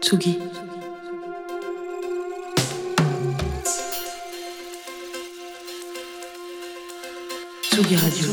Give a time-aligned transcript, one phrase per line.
[0.00, 0.38] Tsugi.
[7.62, 8.28] Tsugi Radio.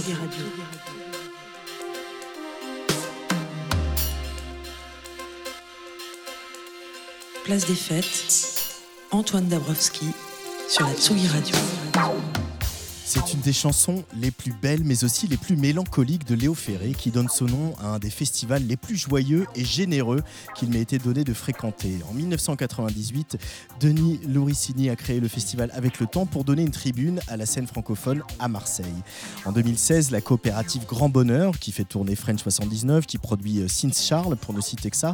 [7.44, 8.82] Place des Fêtes,
[9.12, 10.08] Antoine Dabrowski
[10.68, 11.56] sur la Tsugi Radio.
[13.14, 16.94] C'est une des chansons les plus belles mais aussi les plus mélancoliques de Léo Ferré
[16.98, 20.24] qui donne son nom à un des festivals les plus joyeux et généreux
[20.56, 22.00] qu'il m'ait été donné de fréquenter.
[22.10, 23.38] En 1998,
[23.80, 27.46] Denis Lauricini a créé le festival Avec le Temps pour donner une tribune à la
[27.46, 29.04] scène francophone à Marseille.
[29.46, 33.92] En 2016, la coopérative Grand Bonheur, qui fait tourner French 79, qui produit euh, Sins
[33.94, 35.14] Charles pour ne citer que ça,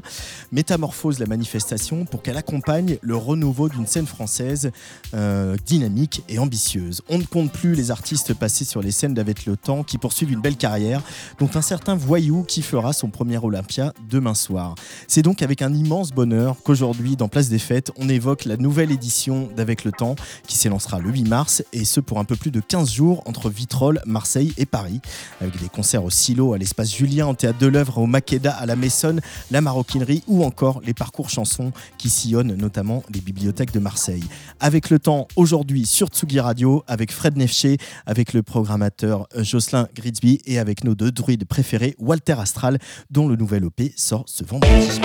[0.53, 4.71] métamorphose la manifestation pour qu'elle accompagne le renouveau d'une scène française
[5.13, 7.01] euh, dynamique et ambitieuse.
[7.09, 10.31] On ne compte plus les artistes passés sur les scènes d'Avec le temps qui poursuivent
[10.31, 11.01] une belle carrière,
[11.39, 14.75] dont un certain Voyou qui fera son premier Olympia demain soir.
[15.07, 18.91] C'est donc avec un immense bonheur qu'aujourd'hui, dans Place des Fêtes, on évoque la nouvelle
[18.91, 20.15] édition d'Avec le temps
[20.47, 23.49] qui s'élancera le 8 mars et ce pour un peu plus de 15 jours entre
[23.49, 25.01] Vitrolles, Marseille et Paris,
[25.41, 28.65] avec des concerts au Silo, à l'espace Julien, au théâtre de l'œuvre, au Makeda, à
[28.65, 33.79] la Maissonne, la maroquinerie ou encore les parcours chansons qui sillonnent notamment les bibliothèques de
[33.79, 34.23] Marseille.
[34.59, 40.41] Avec le temps, aujourd'hui sur Tsugi Radio, avec Fred Nefché, avec le programmateur Jocelyn Gridsby
[40.45, 44.99] et avec nos deux druides préférés, Walter Astral, dont le nouvel OP sort ce vendredi.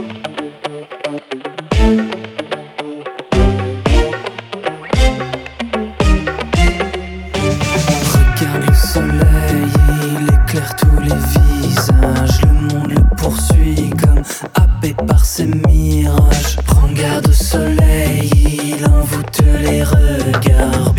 [8.13, 9.69] Regarde le soleil,
[10.03, 12.41] il éclaire tous les visages.
[12.43, 14.23] Le monde le poursuit comme
[14.55, 16.57] happé par ses mirages.
[16.67, 18.31] Prends garde au soleil,
[18.79, 20.94] il envoûte les regards.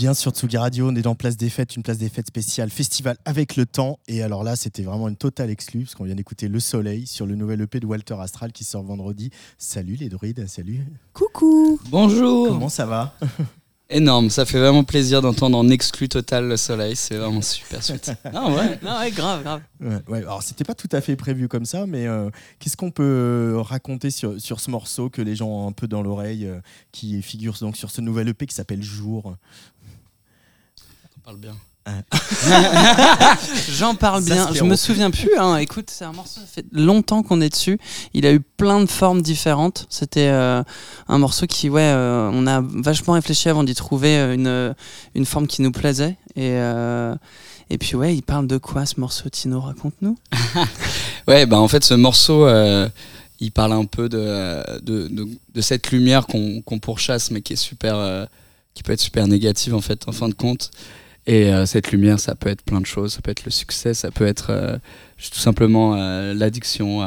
[0.00, 2.70] Bien sur Tsugi Radio, on est dans Place des Fêtes, une place des Fêtes spéciale
[2.70, 3.98] festival avec le temps.
[4.08, 7.26] Et alors là, c'était vraiment une totale exclue, parce qu'on vient d'écouter Le Soleil sur
[7.26, 9.28] le nouvel EP de Walter Astral qui sort vendredi.
[9.58, 10.86] Salut les druides, salut.
[11.12, 13.14] Coucou Bonjour Comment ça va
[13.92, 18.12] Énorme, ça fait vraiment plaisir d'entendre en exclu total le soleil, c'est vraiment super suite.
[18.32, 19.60] non, ouais, non, ouais, grave, grave.
[19.80, 22.30] Ouais, alors c'était pas tout à fait prévu comme ça, mais euh,
[22.60, 26.02] qu'est-ce qu'on peut raconter sur, sur ce morceau que les gens ont un peu dans
[26.02, 26.60] l'oreille, euh,
[26.92, 29.36] qui figure donc sur ce nouvel EP qui s'appelle Jour?
[31.30, 31.56] Parle bien.
[33.78, 34.52] J'en parle bien.
[34.52, 35.30] Je me souviens plus.
[35.38, 35.56] Hein.
[35.58, 36.40] Écoute, c'est un morceau.
[36.40, 37.78] Ça fait longtemps qu'on est dessus.
[38.14, 39.86] Il a eu plein de formes différentes.
[39.90, 40.62] C'était euh,
[41.08, 44.74] un morceau qui, ouais, euh, on a vachement réfléchi avant d'y trouver euh, une,
[45.14, 46.16] une forme qui nous plaisait.
[46.36, 46.56] Et,
[47.70, 49.60] et puis, ouais, il parle de quoi ce morceau, Tino?
[49.60, 50.18] Raconte-nous.
[51.28, 52.48] ouais, bah en fait, ce morceau,
[53.38, 55.08] il parle un peu de, de,
[55.54, 58.26] de, cette lumière qu'on pourchasse, mais qui est super,
[58.74, 60.70] qui peut être super négative en fait, en fin de compte.
[61.30, 63.12] Et euh, cette lumière, ça peut être plein de choses.
[63.12, 64.76] Ça peut être le succès, ça peut être euh,
[65.16, 67.02] tout simplement euh, l'addiction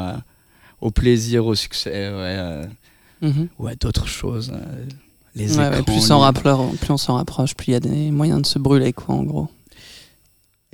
[0.80, 2.66] au plaisir, au succès, ouais,
[3.20, 3.48] mhm.
[3.58, 4.50] ou à d'autres choses.
[5.34, 8.58] les plus, on plus on s'en rapproche, plus il y a des moyens de se
[8.58, 9.48] brûler, quoi, en gros.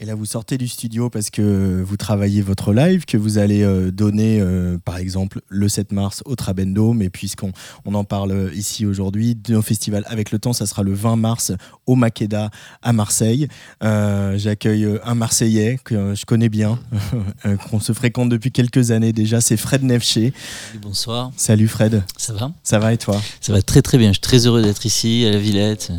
[0.02, 3.62] Et là, vous sortez du studio parce que vous travaillez votre live, que vous allez
[3.62, 6.94] euh, donner, euh, par exemple, le 7 mars au Trabendo.
[6.94, 7.52] Mais puisqu'on
[7.84, 11.16] on en parle euh, ici aujourd'hui, nos festival avec le temps, ça sera le 20
[11.16, 11.52] mars
[11.84, 12.50] au Makeda
[12.80, 13.48] à Marseille.
[13.82, 16.78] J'accueille un Marseillais que je connais bien,
[17.68, 19.42] qu'on se fréquente depuis quelques années déjà.
[19.42, 20.32] C'est Fred Nefché.
[20.80, 21.30] Bonsoir.
[21.36, 22.02] Salut Fred.
[22.16, 22.52] Ça va?
[22.62, 23.20] Ça va et toi?
[23.42, 24.08] Ça va très très bien.
[24.08, 25.92] Je suis très heureux d'être ici à la Villette.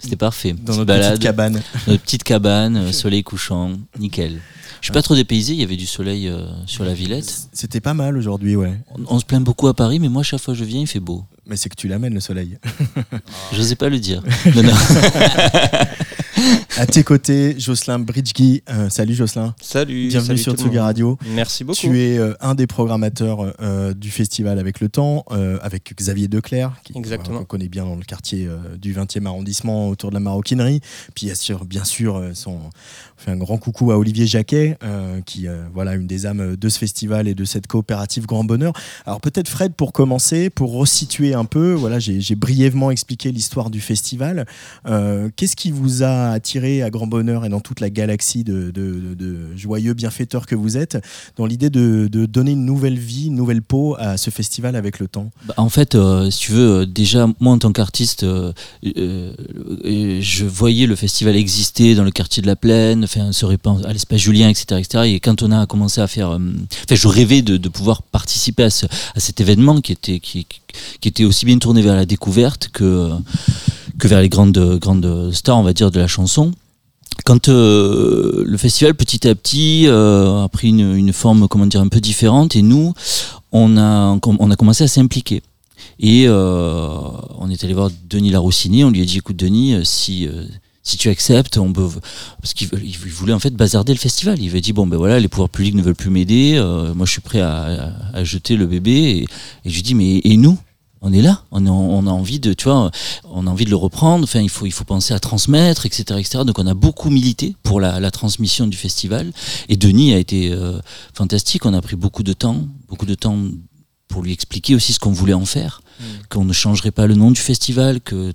[0.00, 0.54] C'était parfait.
[0.54, 1.62] Dans notre petite cabane.
[1.86, 4.40] Notre petite cabane, soleil couchant, nickel.
[4.80, 7.48] Je suis pas trop dépaysé, il y avait du soleil euh, sur la Villette.
[7.52, 8.72] C'était pas mal aujourd'hui, ouais.
[9.08, 11.00] On, se plaint beaucoup à Paris, mais moi, chaque fois que je viens, il fait
[11.00, 11.24] beau.
[11.46, 12.56] Mais c'est que tu l'amènes le soleil.
[13.52, 14.22] J'osais pas le dire.
[16.78, 18.62] à tes côtés, Jocelyn Bridgegi.
[18.70, 19.54] Euh, salut Jocelyn.
[19.60, 20.08] Salut.
[20.08, 21.18] Bienvenue sur Tsugi Radio.
[21.34, 21.78] Merci beaucoup.
[21.78, 25.24] Tu es euh, un des programmateurs euh, du festival Avec le Temps,
[25.62, 28.48] avec Xavier Declerc, qui qu'on connaît bien dans le quartier
[28.80, 30.80] du 20e arrondissement autour de la maroquinerie.
[31.14, 32.70] Puis bien sûr, bien sûr son, on
[33.16, 34.78] fait un grand coucou à Olivier Jacquet,
[35.26, 38.72] qui voilà une des âmes de ce festival et de cette coopérative Grand Bonheur.
[39.06, 43.80] Alors peut-être Fred, pour commencer, pour resituer un peu, voilà, j'ai brièvement expliqué l'histoire du
[43.80, 44.46] festival.
[45.36, 48.72] Qu'est-ce qui vous a attiré à grand bonheur et dans toute la galaxie de,
[49.56, 50.98] joyeux bienfaiteurs que vous êtes,
[51.36, 55.08] dans l'idée de, donner une nouvelle vie, une nouvelle peau à ce festival avec le
[55.08, 58.52] temps bah, En fait, euh, si tu veux, euh, déjà, moi en tant qu'artiste, euh,
[58.82, 64.20] je voyais le festival exister dans le quartier de la Plaine, se répand à l'espace
[64.20, 65.04] Julien, etc., etc.
[65.06, 66.30] Et quand on a commencé à faire.
[66.30, 69.92] Enfin, je rêvais de, pouvoir participer à, cet événement qui
[71.02, 73.10] était aussi bien tourné vers la découverte que
[74.00, 76.52] que vers les grandes, grandes stars, on va dire, de la chanson.
[77.24, 81.88] Quand euh, le festival petit à petit euh, a pris une, forme comment dire un
[81.88, 82.94] peu différente et nous
[83.52, 85.42] on a on a commencé à s'impliquer
[85.98, 86.88] et euh,
[87.38, 90.28] on est allé voir Denis Laroussini on lui a dit écoute Denis si
[90.82, 94.40] si tu acceptes, on parce qu'il voulait en fait bazarder le festival.
[94.40, 96.58] Il avait dit bon ben voilà, les pouvoirs publics ne veulent plus m'aider,
[96.96, 98.92] moi je suis prêt à, à, jeter le bébé.
[98.92, 99.20] Et,
[99.66, 100.58] et je lui dis mais et nous?
[101.02, 102.90] On est là, on a, on a, envie de, tu vois,
[103.24, 104.24] on a envie de le reprendre.
[104.24, 106.44] Enfin, il faut, il faut penser à transmettre, etc., etc.
[106.44, 109.32] Donc, on a beaucoup milité pour la, la transmission du festival.
[109.68, 110.78] Et Denis a été euh,
[111.14, 111.64] fantastique.
[111.64, 113.38] On a pris beaucoup de temps, beaucoup de temps
[114.08, 116.04] pour lui expliquer aussi ce qu'on voulait en faire, mmh.
[116.28, 118.34] qu'on ne changerait pas le nom du festival, que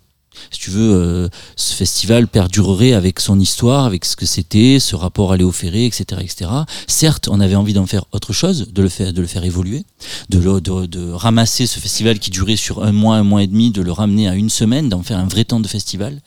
[0.52, 4.96] si tu veux, euh, ce festival perdurerait avec son histoire, avec ce que c'était, ce
[4.96, 6.50] rapport à Léo Ferré, etc., etc.
[6.88, 9.84] Certes, on avait envie d'en faire autre chose, de le faire, de le faire évoluer,
[10.30, 13.72] de, de, de, ramasser ce festival qui durait sur un mois, un mois et demi,
[13.72, 16.22] de le ramener à une semaine, d'en faire un vrai temps de festival.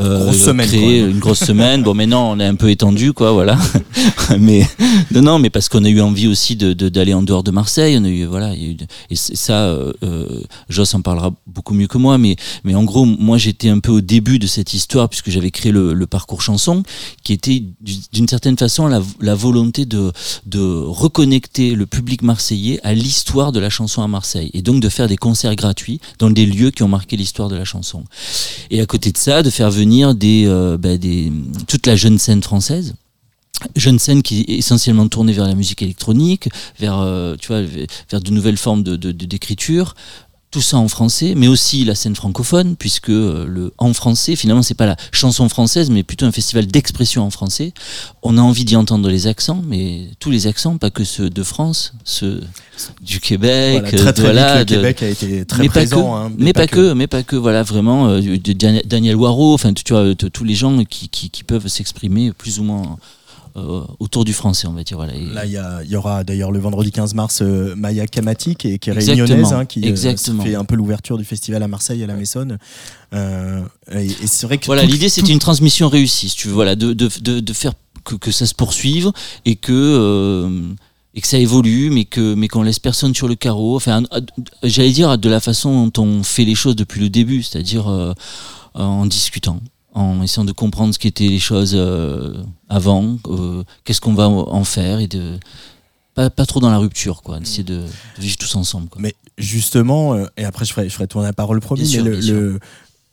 [0.00, 1.82] Euh, grosse semaine, créer une grosse semaine.
[1.82, 3.58] Bon, mais non, on est un peu étendu, quoi, voilà.
[4.38, 4.66] mais
[5.10, 7.96] non, non, mais parce qu'on a eu envie aussi de d'aller en dehors de Marseille.
[8.00, 8.76] On a eu, voilà, et
[9.16, 13.31] ça, euh, euh, Joss en parlera beaucoup mieux que moi, mais mais en gros, moi
[13.32, 16.82] moi j'étais un peu au début de cette histoire puisque j'avais créé le, parcours chanson
[17.22, 20.12] qui était d'une certaine façon la, volonté de,
[20.60, 25.08] reconnecter le public marseillais à l'histoire de la chanson à Marseille et donc de faire
[25.08, 28.04] des concerts gratuits dans des lieux qui ont marqué l'histoire de la chanson.
[28.68, 30.90] Et à côté de ça, de faire venir euh, bah,
[31.66, 32.92] toute la jeune scène française
[33.76, 38.20] jeune scène qui est essentiellement tournée vers la musique électronique, vers, euh, tu vois, vers
[38.20, 39.94] de nouvelles formes d'écriture,
[40.52, 44.62] tout ça en français, mais aussi la scène francophone, puisque euh, le en français, finalement,
[44.62, 47.72] c'est pas la chanson française, mais plutôt un festival d'expression en français.
[48.22, 51.42] On a envie d'y entendre les accents, mais tous les accents, pas que ceux de
[51.42, 52.42] France, ceux
[53.00, 56.02] du Québec, Voilà, très, très voilà, vite, le Québec a été très mais pas présent.
[56.02, 58.52] que, hein, mais pas que, mais pas que, voilà, vraiment, euh, de
[58.84, 62.64] Daniel Waro, enfin, tu vois, tous les gens qui, qui, qui peuvent s'exprimer plus ou
[62.64, 62.98] moins
[63.56, 65.14] euh, autour du français, on va dire, voilà.
[65.14, 68.78] Et- Là, il y, aura d'ailleurs le vendredi 15 mars euh, Maya Kamati, qui est,
[68.78, 69.96] qui est réunionnaise, hein, qui euh,
[70.42, 72.58] fait un peu l'ouverture du festival à Marseille, à la Maissonne.
[73.14, 74.66] Euh, et et c'est vrai que.
[74.66, 77.52] Voilà, l'idée tout- c'était une transmission réussie, si tu veux, voilà, de, de, de, de
[77.52, 77.72] faire
[78.04, 79.12] que, que ça se poursuive
[79.44, 80.72] et que,
[81.14, 83.76] et que ça évolue, mais que mais qu'on laisse personne sur le carreau.
[83.76, 84.02] Enfin,
[84.62, 88.14] j'allais dire de la façon dont on fait les choses depuis le début, c'est-à-dire euh,
[88.74, 89.60] en discutant,
[89.94, 92.34] en essayant de comprendre ce qu'étaient les choses euh,
[92.68, 95.38] avant, euh, qu'est-ce qu'on va en faire et de
[96.14, 98.88] pas, pas trop dans la rupture, quoi, d'essayer de, de vivre tous ensemble.
[98.88, 99.00] Quoi.
[99.00, 102.60] Mais justement, euh, et après je ferai, je ferai tourner la parole premier, sûr, le-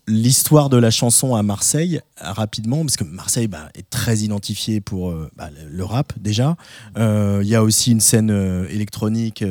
[0.09, 5.11] l'histoire de la chanson à Marseille, rapidement, parce que Marseille bah, est très identifié pour
[5.11, 6.55] euh, bah, le- rap déjà.
[6.97, 9.43] Euh, Il y a aussi une scène euh, électronique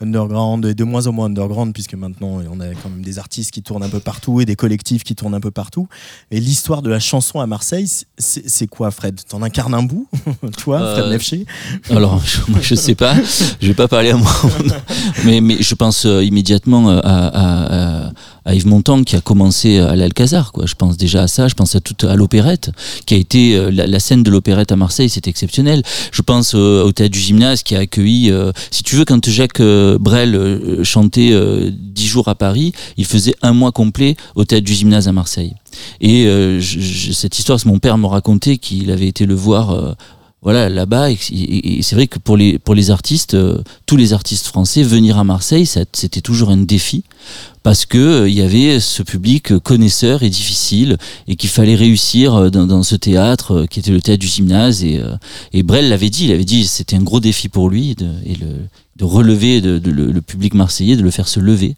[0.00, 3.52] underground, et de moins en moins underground, puisque maintenant on a quand même des artistes
[3.52, 5.86] qui tournent un peu partout et des collectifs qui tournent un peu partout.
[6.32, 9.20] Et l'histoire de la chanson à Marseille, c'est quoi Fred?
[9.28, 10.08] T'en incarnes un bout
[10.58, 11.46] Toi, Fred Nefché?
[11.90, 13.14] Alors, je, moi, je sais pas,
[13.60, 14.30] je vais pas parler à moi,
[15.24, 18.12] mais, mais je pense immédiatement à, à, à,
[18.44, 20.66] à Yves Montand qui a commencé à l'Alcazar, quoi.
[20.66, 22.70] Je pense déjà à ça, je pense à toute à l'opérette,
[23.06, 25.82] qui a été euh, la, la scène de l'opérette à Marseille, c'est exceptionnel.
[26.12, 29.28] Je pense euh, au théâtre du gymnase qui a accueilli, euh, si tu veux, quand
[29.28, 31.32] Jacques euh, Brel euh, chantait
[31.70, 35.54] dix jours à Paris, il faisait un mois complet au théâtre du gymnase à Marseille.
[36.00, 39.94] Et je- je- cette histoire, c'est mon père me racontait qu'il avait été le voir.
[40.42, 41.16] voilà là-bas et,
[41.82, 45.22] c'est vrai que pour les pour les artistes euh, tous les artistes français venir à
[45.22, 47.04] Marseille c'était toujours un défi
[47.62, 50.96] parce que euh, il y avait ce public euh, connaisseur et difficile
[51.28, 54.26] et qu'il fallait réussir euh, dans, dans ce théâtre euh, qui était le théâtre du
[54.26, 54.84] gymnase.
[54.84, 55.14] Et euh,
[55.52, 58.34] et Brel l'avait dit il avait dit c'était un gros défi pour lui de, et
[58.34, 61.76] le de relever de, de le, public marseillais de le faire se lever.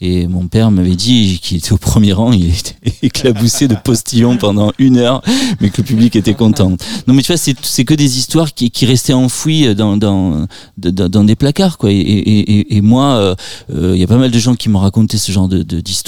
[0.00, 4.38] Et mon père m'avait dit qu'il était au premier rang il était éclaboussé de postillons
[4.38, 5.22] pendant une heure
[5.60, 6.70] mais que le public était content.
[7.06, 10.46] Non mais tu vois c'est c'est que des histoires qui, qui restaient enfouies dans dans,
[10.78, 11.92] dans, dans des placards quoi.
[11.92, 13.34] Et, et, et, et moi euh,
[13.74, 15.64] euh, il y a pas mal de gens qui m'ont raconté ce genre de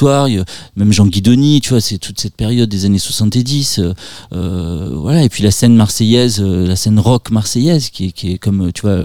[0.06, 0.28] a
[0.76, 3.94] même Jean Guidoni tu vois c'est toute cette période des années 70 euh,
[4.34, 8.32] euh, voilà et puis la scène marseillaise euh, la scène rock marseillaise qui est, qui
[8.32, 9.04] est comme tu vois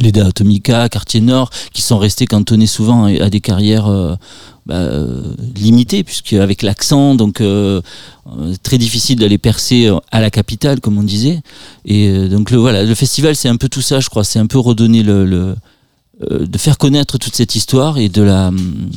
[0.00, 4.18] Leda Atomica, Quartier Nord, qui sont restés cantonnés souvent à des carrières
[4.66, 4.88] bah,
[5.54, 7.40] limitées, puisque avec l'accent, donc
[8.64, 11.42] très difficile d'aller percer à la capitale, comme on disait.
[11.84, 14.24] Et donc le voilà, le festival, c'est un peu tout ça, je crois.
[14.24, 15.54] C'est un peu redonner le, le
[16.28, 18.88] de faire connaître toute cette histoire et de la hum,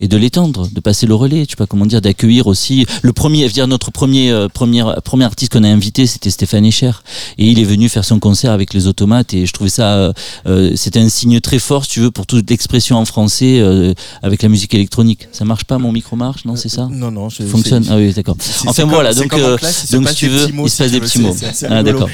[0.00, 3.12] et de l'étendre, de passer le relais, tu sais pas comment dire, d'accueillir aussi le
[3.12, 6.64] premier, je veux dire notre premier euh, premier premier artiste qu'on a invité, c'était Stéphane
[6.64, 6.92] Echer
[7.38, 10.12] et il est venu faire son concert avec les automates et je trouvais ça euh,
[10.46, 13.92] euh, c'était un signe très fort, si tu veux, pour toute l'expression en français euh,
[14.22, 15.28] avec la musique électronique.
[15.32, 17.84] Ça marche pas, mon micro marche, non, c'est ça Non, non, je, Fonctionne.
[17.90, 18.36] Ah oui, d'accord.
[18.66, 20.76] Enfin comme- voilà, donc en euh, classe, se donc si tu veux, mots, il se
[20.76, 21.36] si passe des petits mots.
[21.68, 22.08] Ah d'accord.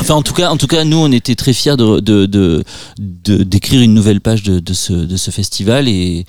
[0.00, 2.64] Enfin en tout cas, en tout cas, nous on était très fiers de de de
[2.98, 6.24] de- d'écrire une nouvelle page de, de ce de ce festival et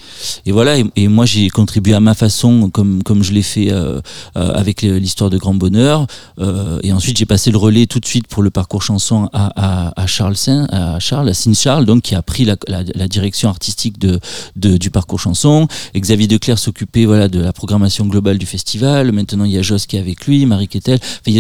[0.46, 3.72] et voilà et, et moi j'ai contribué à ma façon comme comme je l'ai fait
[3.72, 4.02] euh,
[4.38, 6.08] euh, avec l'histoire de Grand Bonheur.
[6.40, 9.52] Euh, et ensuite j'ai passé le relais tout de suite pour le parcours chanson à
[9.56, 12.84] à, à Charles Saint à Charles à Cine Charles donc qui a pris la, la,
[12.96, 14.20] la direction artistique de,
[14.56, 15.68] de du parcours chanson.
[15.94, 19.12] Et Xavier Declerc s'occupait voilà de la programmation globale du festival.
[19.12, 21.40] Maintenant il y a Jos qui est avec lui Marie Quetel Enfin,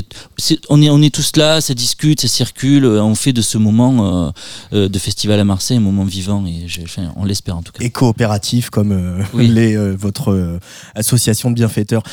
[0.69, 2.85] on est on est tous là ça discute ça circule.
[2.85, 4.33] On fait de ce moment
[4.73, 7.71] euh, de festival à Marseille un moment vivant et je, enfin, on l'espère en tout
[7.71, 7.83] cas.
[7.83, 10.60] Et coopératif comme euh, Euh, votre euh,
[10.96, 12.03] association de bienfaiteurs.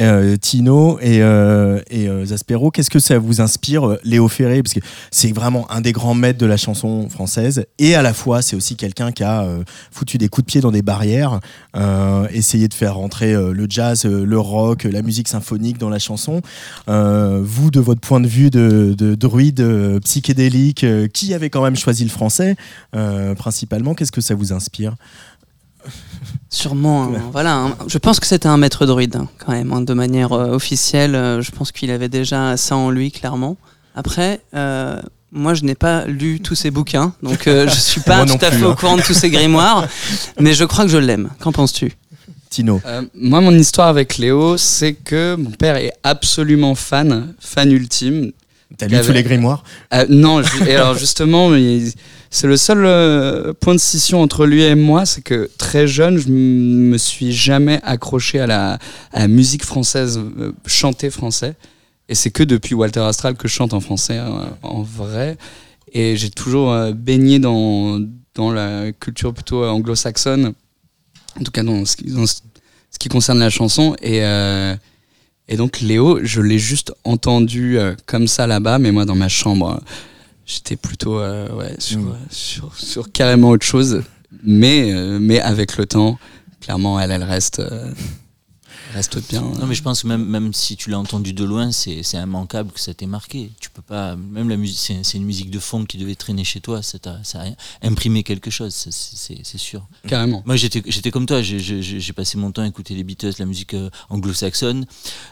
[0.00, 4.62] Euh, Tino et, euh, Zaspero, qu'est-ce que ça vous inspire, Léo Ferré?
[4.62, 4.80] Parce que
[5.10, 8.56] c'est vraiment un des grands maîtres de la chanson française, et à la fois, c'est
[8.56, 9.46] aussi quelqu'un qui a
[9.90, 11.40] foutu des coups de pied dans des barrières,
[12.32, 16.40] essayé de faire rentrer le jazz, le rock, la musique symphonique dans la chanson.
[16.86, 22.02] Vous, de votre point de vue de, de druide psychédélique, qui avait quand même choisi
[22.02, 22.56] le français,
[23.36, 24.94] principalement, qu'est-ce que ça vous inspire?
[26.54, 27.54] Sûrement, un- voilà.
[27.56, 30.50] un- je pense que c'était un maître druide, hein, quand même, hein, de manière euh,
[30.54, 31.14] officielle.
[31.14, 33.56] euh, je pense qu'il avait déjà ça en lui, clairement.
[33.96, 35.00] Après, euh,
[35.32, 38.50] moi, je n'ai pas lu tous ses bouquins, donc euh, je suis pas tout à
[38.50, 38.68] plus, fait hein.
[38.68, 39.86] au courant de tous ses grimoires,
[40.38, 41.30] mais je crois que je l'aime.
[41.40, 41.92] Qu'en penses-tu?
[42.50, 47.72] Tino Euh, moi, mon histoire avec Léo, c'est que mon père est absolument fan, fan
[47.72, 48.30] ultime.
[48.76, 49.64] T'as lu avait- tous les grimoires?
[49.94, 51.92] Euh, non, et alors justement, il-
[52.34, 56.16] c'est le seul euh, point de scission entre lui et moi, c'est que très jeune,
[56.16, 58.78] je me suis jamais accroché à la,
[59.28, 61.56] musique française, euh, chanter français.
[62.08, 65.36] Et c'est que depuis Walter Astral que je chante en français, euh, en vrai.
[65.92, 68.00] Et j'ai toujours baigné dans,
[68.34, 70.54] dans la culture plutôt anglo-saxonne,
[71.38, 71.96] en tout cas dans ce,
[72.98, 73.94] qui, concerne la chanson.
[74.00, 74.20] Et,
[75.48, 79.82] et donc Léo, je l'ai juste entendu comme ça là-bas, mais moi dans ma chambre,
[80.52, 82.08] j'étais plutôt euh, ouais, sur, Mm.
[82.08, 84.02] euh, sur, sur carrément autre chose.
[84.44, 86.18] Mais, euh, mais avec le temps,
[86.60, 87.60] clairement, elle, elle reste,
[88.94, 89.40] reste bien.
[89.42, 92.70] Non, mais je pense que même, même si tu l'as entendu de loin, c'est immanquable
[92.72, 93.50] que ça t'ait marqué.
[93.60, 96.60] Tu peux pas, même la musique, c'est une musique de fond qui devait traîner chez
[96.60, 99.86] toi, ça a imprimé quelque chose, c'est- sûr.
[100.08, 100.42] carrément.
[100.46, 103.88] Moi, j'étais comme toi, j'ai- passé mon temps à écouter les Beatles, la musique euh,
[104.10, 104.86] anglo-saxonne.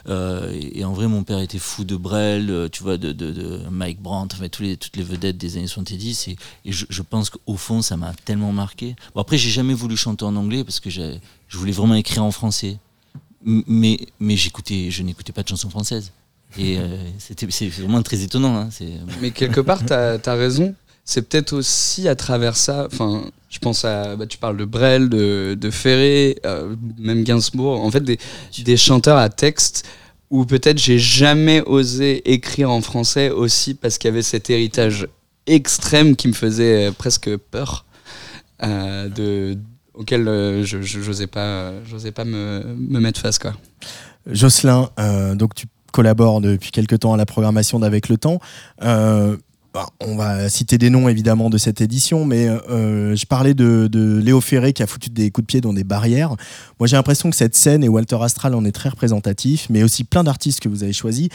[0.09, 3.31] euh, et, en vrai, mon père était fou de Brel, euh, tu vois, de, de,
[3.31, 6.27] de Mike Brandt, enfin, tous les, toutes les vedettes des années 70.
[6.29, 8.95] Et, et je, je pense qu'au fond, ça m'a tellement marqué.
[9.13, 11.17] Bon, après, j'ai jamais voulu chanter en anglais parce que je
[11.51, 12.77] voulais vraiment écrire en français.
[13.43, 16.11] Mais, mais j'écoutais, je n'écoutais pas de chansons françaises.
[16.57, 16.87] Et euh,
[17.19, 18.55] c'était c'est vraiment très étonnant.
[18.55, 20.75] hein, c'est- Mais quelque part, tu as, raison.
[21.03, 22.87] C'est peut-être aussi à travers ça.
[22.91, 24.15] Enfin, je pense à.
[24.15, 27.83] Bah, tu parles de Brel, de, Ferré, euh, même Gainsbourg.
[27.83, 28.19] En fait, des,
[28.63, 29.85] des chanteurs à texte
[30.29, 35.07] où peut-être j'ai jamais osé écrire en français aussi parce qu'il y avait cet héritage
[35.47, 37.85] extrême qui me faisait euh, presque peur.
[38.63, 39.57] euh, de,
[40.01, 41.71] auquel euh, je j'osais pas,
[42.15, 43.37] pas me, me mettre face.
[43.37, 43.53] Quoi.
[44.25, 48.39] Jocelyn, euh, donc tu collabores depuis quelque temps à la programmation d'Avec le Temps.
[48.83, 49.37] Euh,
[49.73, 54.17] bah, on va citer des noms évidemment de cette édition, mais je parlais de, de
[54.17, 56.35] Léo Ferré qui a foutu des coups de pied dans des barrières.
[56.77, 60.03] Moi j'ai l'impression que cette scène, et Walter Astral en est très représentatif, mais aussi
[60.03, 61.29] plein d'artistes que vous avez choisis,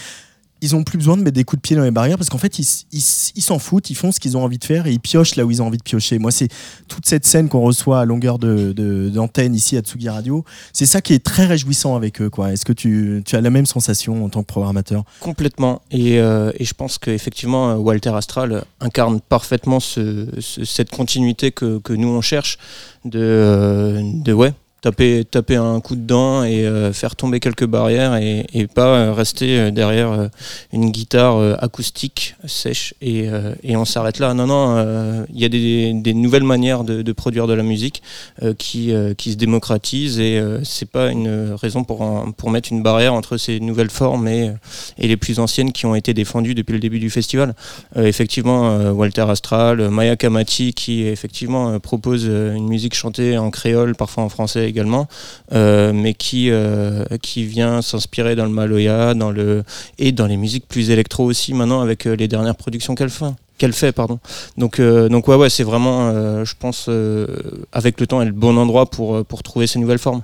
[0.63, 2.39] ils ont plus besoin de mettre des coups de pied dans les barrières parce qu'en
[2.39, 5.37] fait ils s'en foutent, ils font ce qu'ils ont envie de faire et ils piochent
[5.37, 6.19] là où ils ont envie de piocher.
[6.19, 6.49] Moi c'est
[6.89, 10.87] toute cette scène qu'on reçoit à longueur de- de- d'antenne ici à Tsugi Radio, c'est
[10.87, 12.31] ça qui est très réjouissant avec eux.
[12.51, 15.05] Est-ce que tu, tu as la même sensation en tant que programmateur?
[15.21, 15.83] Complètement.
[15.91, 21.79] Et, euh, et je pense qu'effectivement, euh, Walter Astral incarne parfaitement ce- cette continuité que,
[21.79, 22.59] que nous on cherche
[23.05, 24.55] de, euh, de ouais,
[24.87, 29.59] taper, taper un coup dedans et euh, faire tomber quelques barrières et, pas euh, rester
[29.59, 30.31] euh, derrière
[30.73, 33.29] une guitare acoustique sèche et,
[33.63, 34.35] et on s'arrête là.
[34.35, 38.03] Non, non, il y a des, nouvelles manières de, produire de la musique
[38.59, 41.99] qui, qui se démocratisent et c'est pas une raison pour,
[42.37, 44.53] pour mettre une barrière entre ces nouvelles formes et,
[44.99, 47.55] et les plus anciennes qui ont été défendues depuis le début du festival.
[47.97, 54.29] Effectivement, Walter Astral, Maya Kamati qui effectivement propose une musique chantée en créole, parfois en
[54.29, 54.73] français
[55.53, 59.65] euh, mais qui, euh, qui vient s'inspirer dans le Maloya dans le,
[59.99, 63.27] et dans les musiques plus électro aussi maintenant avec euh, les dernières productions qu'elle fait.
[63.59, 64.19] Qu'elle fait, pardon.
[64.59, 66.91] Donc, donc ouais, ouais, c'est vraiment, je pense,
[67.73, 70.21] avec le temps, est le bon endroit pour, pour trouver ces nouvelles formes.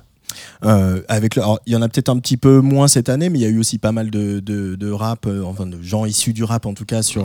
[0.60, 3.38] Avec le, alors, il y en a peut-être un petit peu moins cette année, mais
[3.38, 6.34] il y a eu aussi pas mal de, de, de rap, enfin de gens issus
[6.34, 7.24] du rap en tout cas sur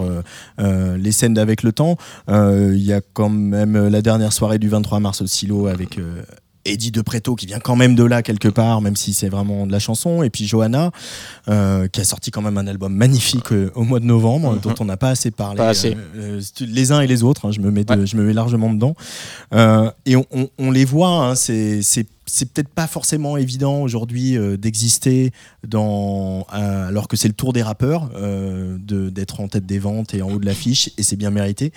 [0.58, 1.98] les scènes d'avec le temps.
[2.30, 6.00] Il y a quand même la dernière soirée du 23 mars au Silo avec
[6.68, 9.66] Eddie De Preto qui vient quand même de là quelque part, même si c'est vraiment
[9.66, 10.24] de la chanson.
[10.24, 10.92] Et puis Johanna
[11.48, 14.60] euh, qui a sorti quand même un album magnifique euh, au mois de novembre, Mhm.
[14.62, 15.58] dont on n'a pas assez parlé.
[15.58, 15.96] Pas assez.
[16.16, 18.06] euh, les uns et les autres, hein, je, me mets de- Ouais.
[18.06, 18.96] je me mets largement dedans.
[20.06, 21.36] Et on, on- on les voit, hein,
[22.28, 25.32] c'est peut-être pas forcément évident aujourd'hui euh, d'exister
[25.68, 30.22] dans alors que c'est le tour des rappeurs euh, d'être en tête des ventes et
[30.22, 31.72] en haut de l'affiche et c'est bien mérité.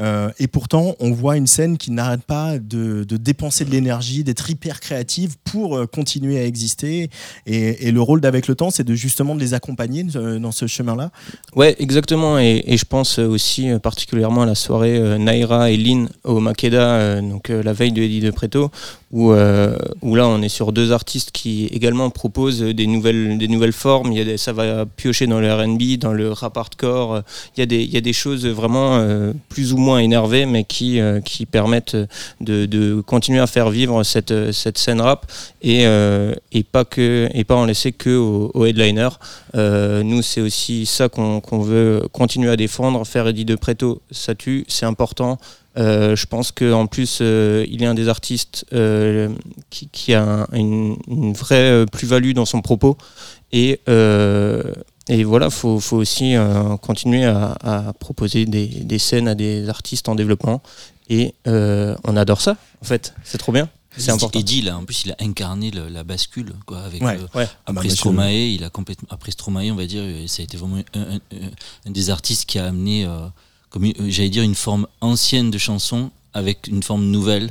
[0.00, 4.24] Euh, et pourtant, on voit une scène qui n'arrête pas de, de dépenser de l'énergie,
[4.24, 7.10] d'être hyper créative pour euh, continuer à exister.
[7.46, 11.10] Et, le rôle d'avec le temps, c'est de justement de les accompagner dans ce chemin-là.
[11.54, 12.38] Ouais, exactement.
[12.38, 17.72] Et, je pense aussi particulièrement à la soirée Naira et Lynn au Makeda, donc la
[17.72, 18.70] veille de Eddie de Preto,
[19.12, 23.48] où, euh, où là on est sur deux artistes qui également proposent des nouvelles, des
[23.48, 24.10] nouvelles formes.
[24.10, 27.22] Il y a des, ça va piocher dans le RB, dans le rap hardcore.
[27.56, 30.46] Il y a des, il y a des choses vraiment euh, plus ou moins énervées,
[30.46, 31.96] mais qui, euh, qui permettent
[32.40, 35.82] de, de continuer à faire vivre cette, cette scène rap et,
[36.52, 39.18] et, pas, que, et pas en laisser que aux, headliners.
[39.54, 43.04] Nous, c'est aussi ça qu'on qu'on veut continuer à défendre.
[43.06, 45.38] Faire Eddie de Preto, ça tue, c'est important.
[45.78, 49.30] Euh, je pense qu'en plus, euh, il est un des artistes euh,
[49.70, 52.98] qui, qui a un- une, une vraie euh, plus-value dans son propos.
[53.52, 54.62] Et, euh,
[55.08, 59.34] et voilà, il faut, faut aussi euh, continuer à, à proposer des, des scènes à
[59.34, 60.62] des artistes en développement.
[61.08, 63.14] Et euh, on adore ça, en fait.
[63.24, 63.68] C'est trop bien.
[63.96, 64.38] C'est important.
[64.38, 67.18] Eddie, là, en plus, il a incarné le- la bascule, quoi, avec Ouais.
[67.18, 67.46] euh, Ouais.
[67.66, 70.76] Ah bah, après il a complètement après Stromae, on va dire, ça a été vraiment
[70.94, 71.50] un, un- un-
[71.86, 73.26] un des artistes qui a amené euh,
[73.72, 77.50] comme euh, j'allais dire une forme ancienne de chanson avec une forme nouvelle.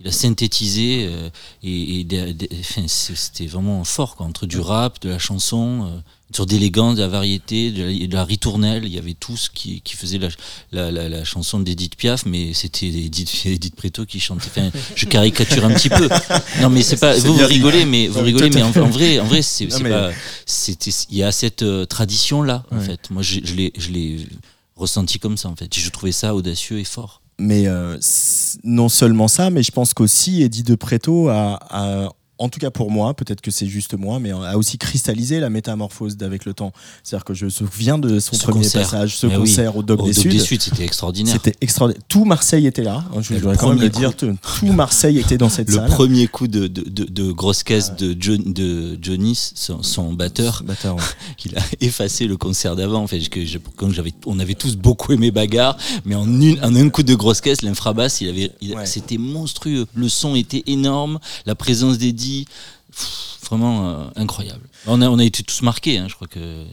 [0.00, 1.28] Il a synthétisé euh,
[1.64, 2.06] et, et
[2.86, 5.98] c'était vraiment fort quoi, entre du rap, de la chanson, euh,
[6.32, 8.84] sur d'élégance, de la variété, de la, de la ritournelle.
[8.84, 10.28] Il y avait tout ce qui, qui faisait la,
[10.70, 14.46] la, la, la chanson d'Edith Piaf, mais c'était Edith, Edith Preto qui chantait.
[14.46, 16.08] Enfin, je caricature un petit peu.
[16.60, 17.16] Non, mais c'est pas.
[17.18, 20.12] Vous, vous rigolez, mais vous rigolez, mais en, vrai, en vrai, c'est pas.
[21.10, 22.84] Il y a cette tradition là, en Ouais.
[22.84, 23.10] fait.
[23.10, 24.26] Moi, je, je l'ai, je l'ai
[24.78, 25.74] ressenti comme ça, en fait.
[25.76, 27.22] Je trouvais ça audacieux et fort.
[27.40, 27.96] Mais euh,
[28.64, 31.58] non seulement ça, mais je pense qu'aussi Eddie de Preto a-
[32.38, 35.50] en tout cas pour moi, peut-être que c'est juste moi, mais a aussi cristallisé la
[35.50, 36.72] métamorphose d'avec le temps.
[37.02, 38.82] C'est-à-dire que je me souviens de son Ce premier concert.
[38.82, 39.40] passage, ce Mais oui.
[39.48, 40.30] concert au Dog Au des Sud.
[40.32, 41.32] des Sud, c'était extraordinaire.
[41.34, 42.02] C'était extraordinaire.
[42.08, 43.04] Tout Marseille était là.
[43.20, 44.14] Je Le voudrais quand même le dire.
[44.16, 45.90] Tout tout Marseille était dans cette Le salle.
[45.90, 50.62] premier coup de, de, de- de grosse caisse de, John, de Johnny, son, son batteur,
[50.64, 51.02] Batteur, ouais.
[51.36, 53.02] qu'il a effacé le concert d'avant.
[53.02, 56.58] En fait, que je- quand j'avais, on avait tous beaucoup aimé Bagarre, mais en, une,
[56.64, 58.86] en un coup de grosse caisse, l'infrabasse, il avait, Ouais.
[58.86, 59.86] c'était monstrueux.
[59.94, 61.98] Le son était énorme, la présence
[63.48, 64.68] vraiment euh, incroyable.
[64.86, 66.64] On a, on a été tous marqués, hein, je crois que.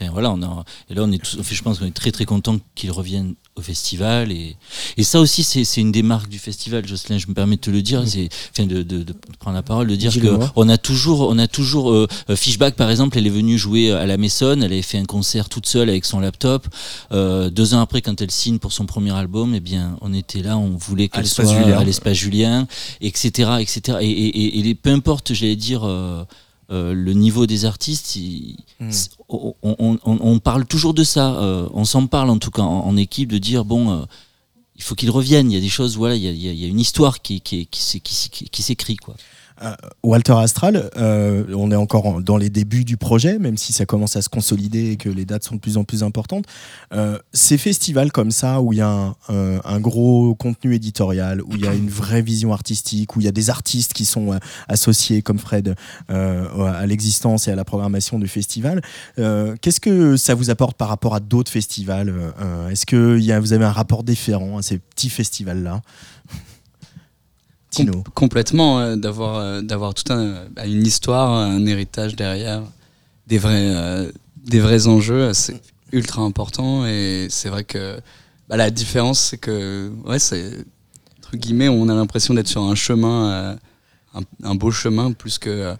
[0.00, 2.12] Enfin, voilà, on a, et là, on est tous, enfin, je pense qu'on est très
[2.12, 4.30] très content qu'il revienne au festival.
[4.30, 4.54] Et,
[4.96, 7.70] et ça aussi, c'est une des marques du festival, Jocelyn, je me permets de te
[7.70, 10.12] le dire, c'est, enfin, de, de, de prendre la parole, de dire
[10.54, 13.90] qu'on a toujours, on a toujours euh, euh, Fishback, par exemple, elle est venue jouer
[13.90, 16.68] à la Maison, elle avait fait un concert toute seule avec son laptop.
[17.10, 20.42] Euh, deux ans après, quand elle signe pour son premier album, eh bien, on était
[20.42, 21.78] là, on voulait qu'elle soit Julien.
[21.78, 22.68] à l'espace Julien,
[23.00, 23.98] etc., etc.
[24.00, 25.82] Et, et, et- et peu importe, j'allais dire.
[25.84, 26.22] euh,
[26.70, 28.90] euh, le niveau des artistes, il- Mm.
[28.92, 29.98] c'est- on, on-
[30.38, 31.34] parle toujours de ça.
[31.40, 34.04] euh, on s'en parle en tout cas en, en équipe de dire bon, euh,
[34.76, 35.50] il faut qu'ils reviennent.
[35.50, 37.66] Il y a des choses, voilà, il y a, il y une histoire qui, qui,
[37.66, 39.16] qui, qui s'écrit quoi.
[40.02, 43.86] Walter Astral, euh, on est encore en- dans les débuts du projet, même si ça
[43.86, 46.44] commence à se consolider et que les dates sont de plus en plus importantes.
[46.92, 51.64] Euh, ces festivals comme ça, où il y a un, gros contenu éditorial, où il
[51.64, 54.38] y a une vraie vision artistique, où il y a des artistes qui sont euh,
[54.68, 55.74] associés, comme Fred,
[56.10, 58.80] euh, à l'existence et à la programmation du festival,
[59.18, 63.52] euh, qu'est-ce que ça vous apporte par rapport à d'autres festivals euh, Est-ce que vous
[63.52, 65.82] avez un rapport différent à ces petits festivals-là?
[67.76, 72.62] Com- complètement, euh, d'avoir euh, d'avoir tout un, bah, une histoire, un héritage derrière,
[73.26, 74.10] des vrais, euh,
[74.44, 75.60] des vrais enjeux, c'est
[75.92, 77.98] ultra important et c'est vrai que
[78.48, 80.50] bah, la différence c'est que ouais c'est
[81.18, 83.58] entre guillemets on a l'impression d'être sur un chemin,
[84.14, 85.74] un, un beau chemin plus que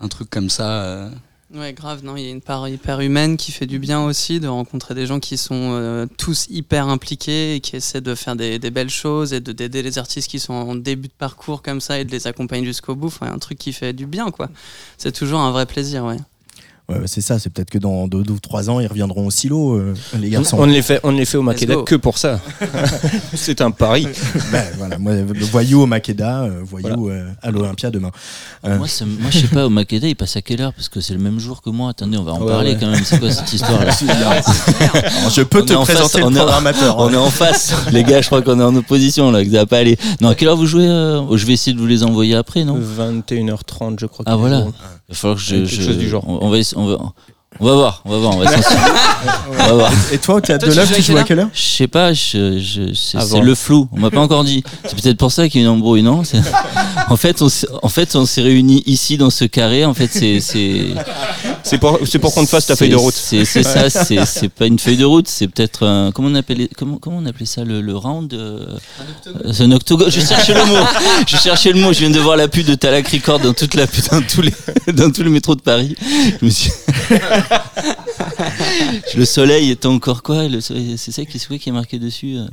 [0.00, 1.10] un truc comme ça.
[1.54, 4.38] Ouais, grave, non, il y a une part hyper humaine qui fait du bien aussi
[4.38, 8.36] de rencontrer des gens qui sont euh, tous hyper impliqués et qui essaient de faire
[8.36, 11.62] des, des belles choses et de d'aider les artistes qui sont en début de parcours
[11.62, 13.06] comme ça et de les accompagner jusqu'au bout.
[13.06, 14.50] Enfin, un truc qui fait du bien, quoi.
[14.98, 16.18] C'est toujours un vrai plaisir, ouais.
[16.90, 19.74] Ouais, c'est ça, c'est peut-être que dans deux ou trois ans, ils reviendront au silo,
[19.74, 20.56] euh, les garçons.
[20.58, 22.40] On ne les fait, on ne les fait au Makeda que pour ça.
[23.34, 24.06] c'est un pari.
[24.50, 28.10] Ben, voilà, moi, le voyou au Makeda, euh, voyou euh, à l'Olympia demain.
[28.64, 28.86] Euh, Moi,
[29.20, 30.72] moi, je sais pas, au Makeda, il passe à quelle heure?
[30.72, 31.90] Parce que c'est le même jour que moi.
[31.90, 32.78] Attendez, on va en Ouais, parler ouais.
[32.80, 33.04] quand même.
[33.04, 36.38] C'est quoi cette histoire là alors, je peux On te présenter face, le on est
[36.40, 36.98] en- programmateur.
[36.98, 37.12] On hein.
[37.12, 38.22] est en face, les gars.
[38.22, 39.44] Je crois qu'on est en opposition là.
[39.44, 39.98] Que ça va pas aller.
[40.22, 41.36] Non, à quelle heure vous jouez euh?
[41.36, 42.78] Je vais essayer de vous les envoyer après, non?
[42.78, 44.24] 21h30, je crois.
[44.26, 44.64] Ah, voilà.
[45.08, 45.54] Il va falloir que je.
[45.56, 46.24] Quelque je- chose du genre.
[46.28, 46.98] On, on va, on va,
[47.60, 48.74] on va voir, on va voir, on va s'en-
[49.48, 49.92] on va voir.
[50.12, 51.60] Et toi, au théâtre de tu l'œuvre, joues tu à joues à quelle heure Je
[51.62, 53.88] sais pas, je, je, c'est c'est le flou.
[53.92, 54.62] On m'a pas encore dit.
[54.84, 56.22] C'est peut-être pour ça qu'il y a une embrouille, non?
[57.08, 59.84] En fait, on s'est- en fait, on s'est réunis ici dans ce carré.
[59.86, 60.40] En fait, c'est
[61.62, 63.14] c'est pour, c'est pour qu'on te fasse ta feuille de route.
[63.14, 63.88] C'est c'est ça.
[63.90, 65.28] C'est c'est pas une feuille de route.
[65.28, 68.32] C'est peut-être un- comment on appelait comment comment on appelait ça le, le round.
[68.34, 68.66] euh,
[69.52, 70.10] C'est un octogone.
[70.10, 70.76] Je cherchais le mot.
[71.26, 71.92] Je cherchais le mot.
[71.92, 74.52] Je viens de voir la pub de Talac Record dans toute la dans tous les
[74.92, 75.94] dans tous les métros de Paris.
[76.40, 76.70] Je me suis
[79.16, 80.48] le soleil est encore quoi?
[80.48, 82.46] Le soleil- C'est ça qui, quoi qui est marqué dessus euh?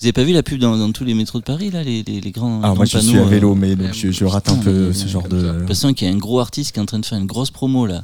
[0.00, 2.02] Vous avez pas vu la pub dans, dans tous les métros de Paris là, les,
[2.02, 4.24] les, les grands, Ah, grands moi, je suis à euh, vélo, mais donc, je, je
[4.24, 5.46] rate un peu mais ce genre J'ai de.
[5.46, 7.50] l'impression qu'il y a un gros artiste qui est en train de faire une grosse
[7.50, 8.02] promo là.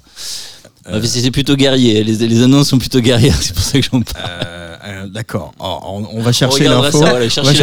[0.88, 2.04] Mais c'est plutôt guerrier.
[2.04, 3.34] Les, les annonces sont plutôt guerrières.
[3.42, 4.24] C'est pour ça que j'en parle.
[4.24, 5.52] Euh, euh, D'accord.
[5.58, 6.98] Oh, on, on va chercher l'info.
[6.98, 7.54] voilà, On va cherchez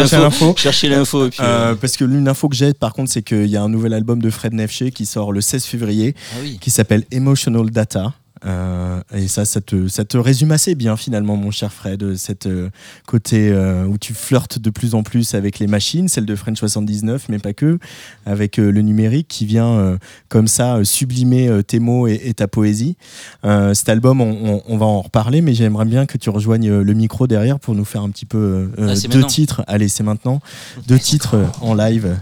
[0.58, 1.22] chercher l'info.
[1.22, 3.70] euh, Euh, parce que l'une info que j'ai, par contre, c'est qu'il y a un
[3.70, 6.58] nouvel album de Fred Nefché qui sort le 16 février, ah oui.
[6.60, 8.14] qui s'appelle Emotional Data.
[8.46, 12.46] Euh, et ça, ça te, ça te résume assez bien finalement, mon cher Fred, cette
[12.48, 12.70] euh,
[13.08, 16.58] côté euh, où tu flirtes de plus en plus avec les machines, celle de French
[16.60, 17.80] 79, mais pas que,
[18.26, 19.98] avec euh, le numérique qui vient euh,
[20.30, 22.98] comme ça euh, sublimer euh, tes mots et, et ta poésie.
[23.46, 26.80] Euh, cet album, on, on- on va en reparler, mais j'aimerais bien que tu rejoignes
[26.82, 29.28] le micro derrière pour nous faire un petit peu euh, Ah, deux maintenant.
[29.28, 29.64] titres.
[29.68, 30.42] Allez, c'est maintenant.
[30.88, 32.16] Deux titres en live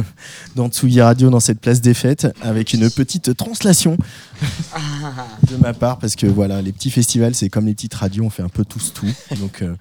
[0.56, 3.96] dans Tsugi Radio, dans cette place des fêtes, avec une petite translation
[5.50, 8.30] de ma part parce que voilà, les petits festivals, c'est comme les petites radios, on
[8.30, 9.06] fait un peu tous tout.
[9.38, 9.74] Donc, euh,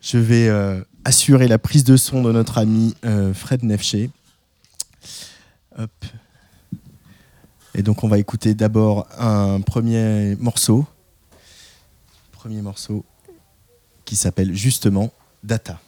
[0.00, 4.10] je vais euh, assurer la prise de son de notre ami euh, Fred Nefché.
[7.74, 10.84] Et donc, on va écouter d'abord un premier morceau.
[12.32, 13.04] Premier morceau
[14.04, 15.12] qui s'appelle justement
[15.44, 15.78] Data.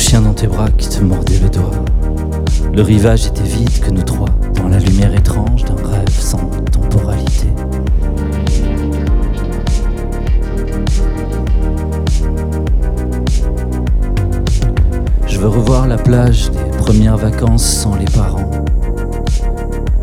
[0.00, 1.70] Chien dans tes bras qui te mordait le doigt.
[2.72, 7.48] Le rivage était vide que nous trois, dans la lumière étrange d'un rêve sans temporalité.
[15.26, 18.50] Je veux revoir la plage des premières vacances sans les parents.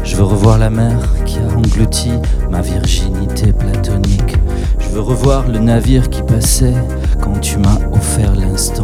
[0.03, 2.11] Je veux revoir la mer qui a englouti
[2.51, 4.37] ma virginité platonique.
[4.79, 6.75] Je veux revoir le navire qui passait
[7.19, 8.83] quand tu m'as offert l'instant.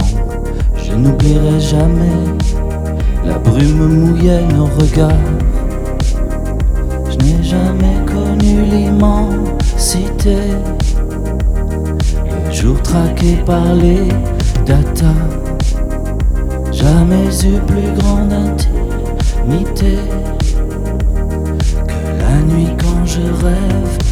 [0.85, 2.19] Je n'oublierai jamais,
[3.25, 5.31] la brume mouillait nos regards.
[7.09, 10.35] Je n'ai jamais connu l'immensité.
[12.45, 14.09] Le jour traqué par les
[14.65, 15.23] datas.
[16.71, 19.97] Jamais eu plus grande intimité
[21.87, 24.02] que la nuit quand je rêve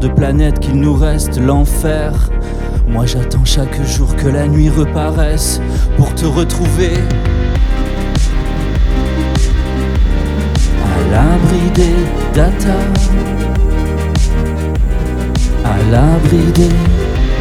[0.00, 2.30] de planète qu'il nous reste l'enfer.
[2.88, 5.60] Moi j'attends chaque jour que la nuit reparaisse
[5.96, 6.92] pour te retrouver.
[10.84, 11.94] À l'abri des
[12.34, 12.86] datas.
[15.64, 16.68] À l'abri des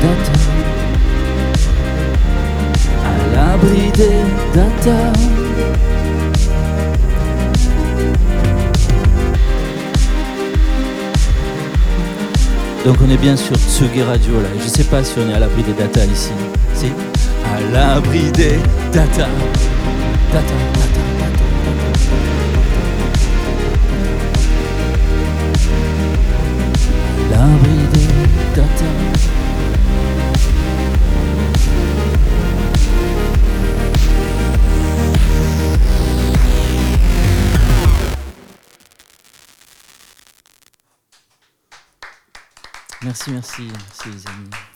[0.01, 0.45] datas.
[3.03, 5.46] À l'abri des datas.
[12.85, 14.49] Donc on est bien sur Tsugi Radio là.
[14.59, 16.31] Je sais pas si on est à l'abri des data ici.
[16.73, 16.87] Si
[17.45, 18.57] À l'abri des
[18.91, 19.27] data.
[20.31, 21.06] Data, data.
[43.17, 44.66] Merci, merci, merci les amis.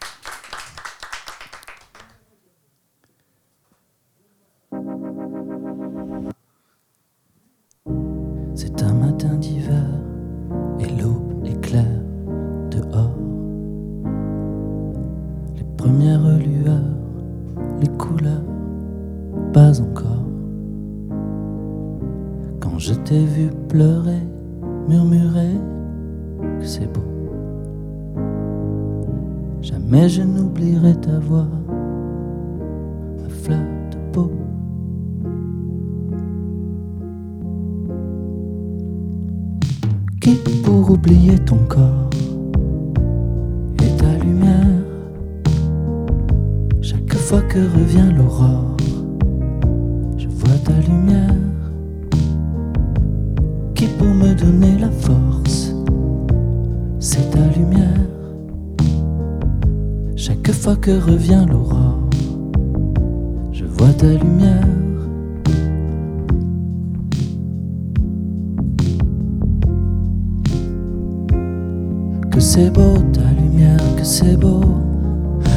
[74.01, 74.61] Que c'est beau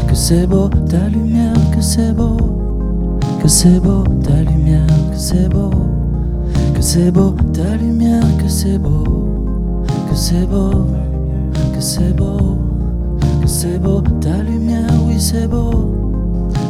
[0.07, 2.37] que c'est beau ta lumière, que c'est beau,
[3.43, 5.71] que c'est beau ta lumière, que c'est beau,
[6.75, 9.03] que c'est beau ta lumière, que c'est beau,
[10.11, 10.87] que c'est beau,
[11.75, 12.59] que c'est beau,
[13.41, 15.71] que c'est beau ta lumière, oui c'est beau,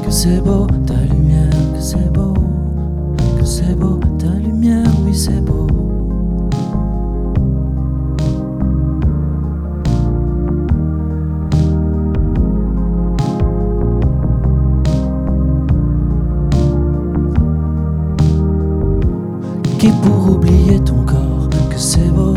[0.06, 2.34] que c'est beau ta lumière, que c'est beau,
[3.36, 5.83] que c'est beau ta lumière, oui c'est beau.
[19.84, 22.32] Qui pour oublier ton corps que c'est beau,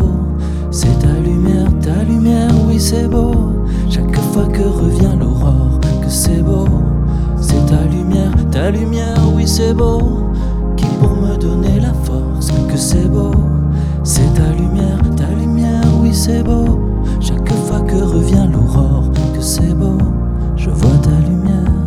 [0.70, 3.32] c'est ta lumière, ta lumière, oui c'est beau.
[3.88, 6.66] Chaque fois que revient l'aurore, que c'est beau,
[7.40, 10.28] c'est ta lumière, ta lumière, oui c'est beau.
[10.76, 13.32] Qui pour me donner la force, que c'est beau,
[14.04, 16.78] c'est ta lumière, ta lumière, oui c'est beau.
[17.18, 19.96] Chaque fois que revient l'aurore, que c'est beau,
[20.54, 21.77] je vois ta lumière.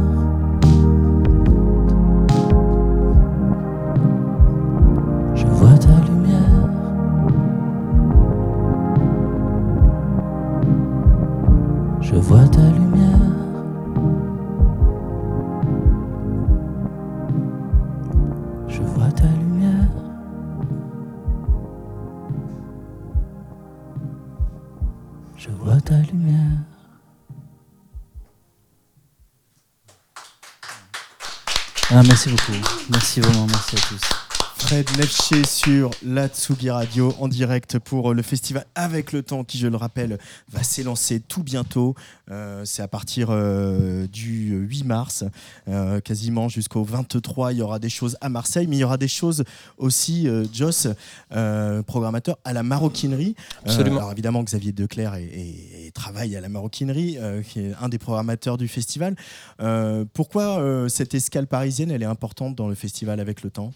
[32.02, 32.54] Ah, merci beaucoup.
[32.90, 34.21] Merci vraiment, merci à tous.
[34.62, 39.58] Fred Nefché sur la Tsugi Radio en direct pour le festival Avec le Temps qui,
[39.58, 40.18] je le rappelle,
[40.50, 41.96] va s'élancer tout bientôt.
[42.30, 45.24] Euh, c'est à partir euh, du 8 mars,
[45.68, 47.52] euh, quasiment jusqu'au 23.
[47.54, 49.44] Il y aura des choses à Marseille, mais il y aura des choses
[49.78, 50.88] aussi, euh, Joss,
[51.34, 53.36] euh, programmateur, à la maroquinerie.
[53.38, 53.98] Euh, Absolument.
[53.98, 57.90] alors évidemment, Xavier Declerc est- est- est- travaille à la maroquinerie, euh, qui est un
[57.90, 59.16] des programmateurs du festival.
[59.60, 63.74] Euh, pourquoi euh, cette escale parisienne, elle est importante dans le festival Avec le Temps?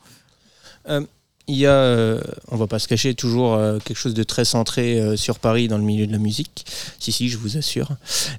[1.48, 4.46] Il y a, euh, on va pas se cacher, toujours euh, quelque chose de très
[4.46, 6.66] centré euh, sur Paris dans le milieu de la musique.
[7.00, 7.90] Si, si, je vous assure.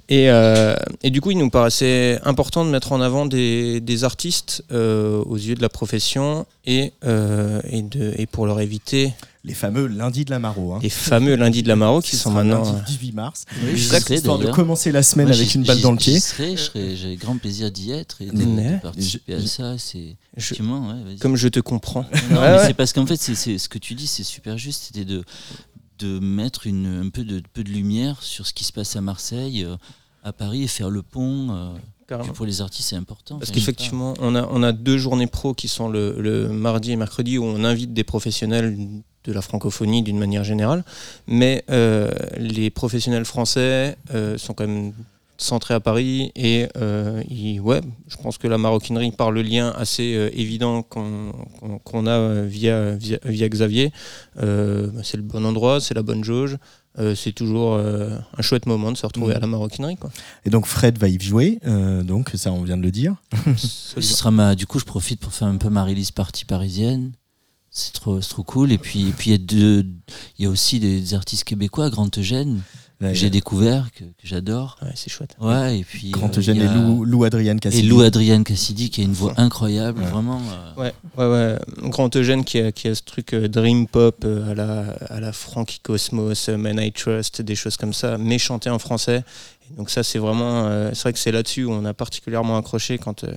[0.09, 4.03] Et, euh, et du coup, il nous paraissait important de mettre en avant des, des
[4.03, 9.13] artistes euh, aux yeux de la profession et, euh, et, de, et pour leur éviter
[9.47, 10.75] les fameux lundis de la Maro.
[10.75, 10.81] Hein.
[10.83, 12.63] les fameux lundis de la Maro qui sont maintenant.
[12.65, 13.45] lundi euh, 18 mars.
[13.63, 16.19] Oui, Exact, serai, histoire de commencer la semaine Moi, avec une balle dans le pied.
[16.95, 18.73] J'ai grand plaisir d'y être et de, Ouais.
[18.73, 19.79] de participer Je- à ça.
[19.79, 22.03] C'est ouais, comme je te comprends.
[22.31, 22.67] Non, Ouais, mais ouais.
[22.67, 24.83] c'est parce qu'en fait, c'est c'est- ce que tu dis, c'est super juste.
[24.89, 25.23] C'était de,
[26.01, 29.01] de mettre une, un peu de, peu de lumière sur ce qui se passe à
[29.01, 29.77] Marseille, euh,
[30.25, 31.49] à Paris, et faire le pont.
[31.51, 31.75] euh,
[32.35, 33.37] pour les artistes, c'est important.
[33.39, 36.97] Parce qu'effectivement, on a, on a deux journées pro qui sont le, le mardi et
[36.97, 38.77] mercredi où on invite des professionnels
[39.27, 40.85] de la francophonie d'une manière générale.
[41.27, 44.93] Mais euh, les professionnels français euh, sont quand même
[45.39, 49.71] centrés à Paris et euh, ils- ouais, je pense que la maroquinerie, par le lien
[49.77, 53.93] assez euh, évident qu'on a via, via, via Xavier,
[54.43, 56.57] euh, bah, c'est le bon endroit, c'est la bonne jauge.
[56.99, 59.37] euh, c'est toujours euh, un chouette moment de se retrouver Mhm.
[59.37, 59.97] à la maroquinerie.
[59.97, 60.09] Quoi.
[60.47, 63.17] Et donc Fred va y jouer, euh, donc ça on vient de le dire.
[63.59, 67.13] Ce sera ma, du coup, je profite pour faire un peu ma release partie parisienne.
[67.79, 68.73] C'est trop, c'est trop cool.
[68.73, 69.85] Et puis, et puis il y a deux,
[70.39, 72.63] il y a aussi des artistes québécois, Grand Eugène,
[72.99, 74.79] que j'ai découvert, que, que j'adore.
[74.81, 75.37] Ouais, c'est chouette.
[75.43, 76.11] Ouais, et puis.
[76.11, 77.87] Grand euh, Eugène et Lou, Lou Adrienne Et Cassidy.
[77.87, 80.07] Lou Adrienne Cassidy, qui a une voix incroyable, Ouais.
[80.09, 80.41] vraiment.
[80.41, 81.27] euh, Ouais, ouais,
[81.85, 81.91] ouais.
[81.91, 84.81] Grand Eugène qui a, qui a ce truc euh, dream pop euh, à la,
[85.15, 88.79] à la Frankie Cosmos, euh, Man I Trust, des choses comme ça, mais chanté en
[88.79, 89.23] français.
[89.71, 92.57] Et donc ça, c'est vraiment, euh, c'est vrai que c'est là-dessus où on a particulièrement
[92.57, 93.33] accroché quand, euh,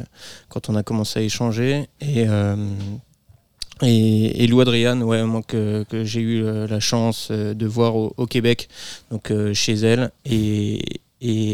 [0.48, 1.90] quand on a commencé à échanger.
[2.00, 2.56] Et, euh,
[3.82, 8.26] et, et Lou Adriane, ouais, que, j'ai eu euh, la chance euh, de voir au,
[8.26, 8.70] Québec,
[9.12, 10.12] donc euh, chez elle.
[10.26, 10.82] Et,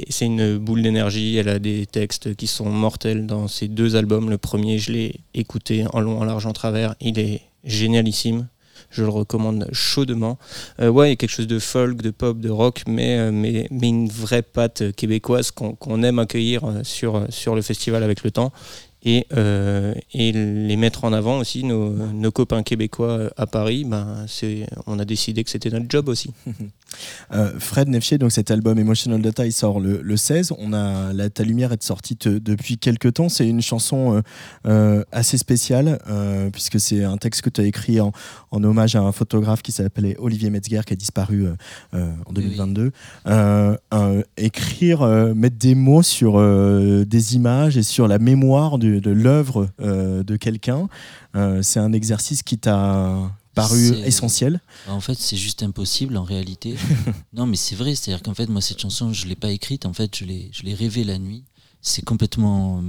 [0.09, 1.37] c'est une boule d'énergie.
[1.37, 4.29] Elle a des textes qui sont mortels dans ses deux albums.
[4.29, 6.93] Le premier, je l'ai écouté en long, en large, en travers.
[7.01, 8.47] Il est génialissime.
[8.91, 10.37] Je le recommande chaudement.
[10.79, 14.07] Ouais, il y a quelque chose de folk, de pop, de rock, mais, mais, une
[14.07, 18.53] vraie patte québécoise qu'on aime accueillir sur, sur le festival avec le temps.
[19.07, 24.25] Et, euh, et les mettre en avant aussi, nos, copains québécois à Paris, ben,
[24.87, 26.31] on a décidé que c'était notre job aussi.
[27.33, 30.53] Euh, Fred Nefché, donc cet album Emotional Data, il sort le, le 16.
[30.57, 33.29] On a la Ta lumière est sortie te- depuis quelques temps.
[33.29, 34.21] C'est une chanson euh,
[34.67, 35.99] euh, assez spéciale
[36.53, 38.11] puisque c'est un texte que tu as écrit en,
[38.51, 42.33] en hommage à un photographe qui s'appelait Olivier Metzger qui a disparu en Oui, oui.
[42.33, 42.91] 2022.
[43.27, 46.39] Euh, euh, écrire, mettre des mots sur
[47.05, 50.87] des images et sur la mémoire de l'œuvre de quelqu'un,
[51.61, 54.61] c'est un exercice qui t'a paru essentiel.
[54.87, 56.75] En fait, c'est juste impossible en réalité.
[57.33, 57.95] non, mais c'est vrai.
[57.95, 59.85] C'est-à-dire qu'en fait, moi, cette chanson, je l'ai pas écrite.
[59.85, 61.43] En fait, je l'ai, rêvée la nuit.
[61.81, 62.83] c'est complètement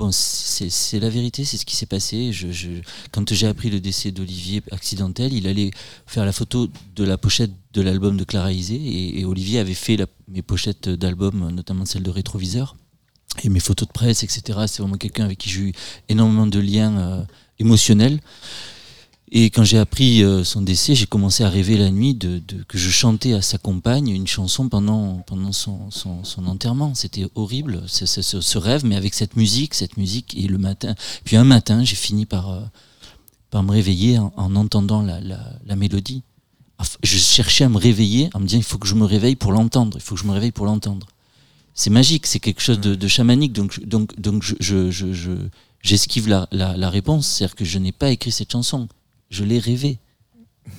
[0.00, 2.32] Bon, c'est la vérité, c'est ce qui s'est passé.
[2.32, 2.70] Je, je,
[3.12, 5.72] quand j'ai appris le décès d'Olivier accidentel, il allait
[6.06, 8.80] faire la photo de la pochette de l'album de Clara Isé
[9.18, 12.76] et, Olivier avait fait la, mes pochettes d'albums, notamment celle de Rétroviseur
[13.44, 14.60] et mes photos de presse, etc.
[14.68, 15.72] C'est vraiment quelqu'un avec qui j'ai eu
[16.08, 17.22] énormément de liens euh,
[17.58, 18.20] émotionnels.
[19.32, 22.76] Et quand j'ai appris euh, son décès, j'ai commencé à rêver la nuit de, que
[22.76, 26.94] je chantais à sa compagne une chanson pendant, pendant son, son, enterrement.
[26.96, 30.36] C'était horrible, ce, ce, rêve, mais avec cette musique, cette musique.
[30.36, 32.60] Et le matin, puis un matin, j'ai fini par, euh,
[33.50, 36.22] par me réveiller en, entendant la, la, mélodie.
[37.04, 39.52] Je cherchais à me réveiller en me disant il faut que je me réveille pour
[39.52, 41.06] l'entendre, il faut que je me réveille pour l'entendre.
[41.74, 45.30] C'est magique, c'est quelque chose de, chamanique, donc, donc, donc je, je, je,
[45.82, 48.88] j'esquive la, la, la réponse, c'est-à-dire que je n'ai pas écrit cette chanson
[49.30, 49.98] je l'ai rêvé.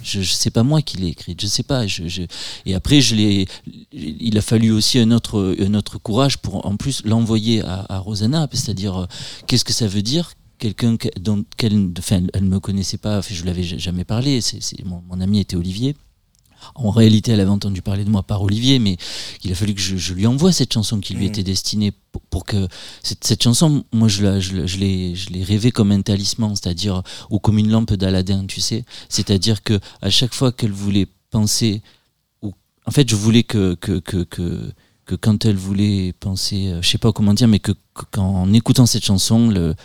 [0.03, 1.87] Je, ne sais pas moi qui l'ai écrite, je sais pas.
[1.87, 2.25] Je,
[2.65, 3.45] Et après, je.
[3.91, 9.05] Il a fallu aussi un autre, courage pour en plus l'envoyer à, Rosanna, c'est-à-dire euh,
[9.47, 10.33] qu'est-ce que ça veut dire?
[10.59, 11.89] Quelqu'un dont elle,
[12.35, 14.39] ne me connaissait pas, je l'avais jamais parlé.
[14.85, 15.95] Mon ami était Olivier.
[16.75, 18.97] En réalité, elle avait entendu parler de moi par Olivier, mais
[19.43, 21.29] il a fallu que je, lui envoie cette chanson qui lui mm.
[21.29, 21.93] était destinée
[22.29, 22.67] pour, que
[23.03, 27.57] cette, chanson, moi, je, la, je, je l'ai rêvée comme un talisman, c'est-à-dire ou comme
[27.57, 28.85] une lampe d'Aladin, tu sais.
[29.09, 31.81] C'est-à-dire que à chaque fois qu'elle voulait penser,
[32.41, 32.53] ou
[32.85, 34.71] en fait, je voulais que que, que, que
[35.05, 37.73] que quand elle voulait penser, euh, je sais pas comment dire, mais que,
[38.11, 39.75] qu'en écoutant cette chanson, le,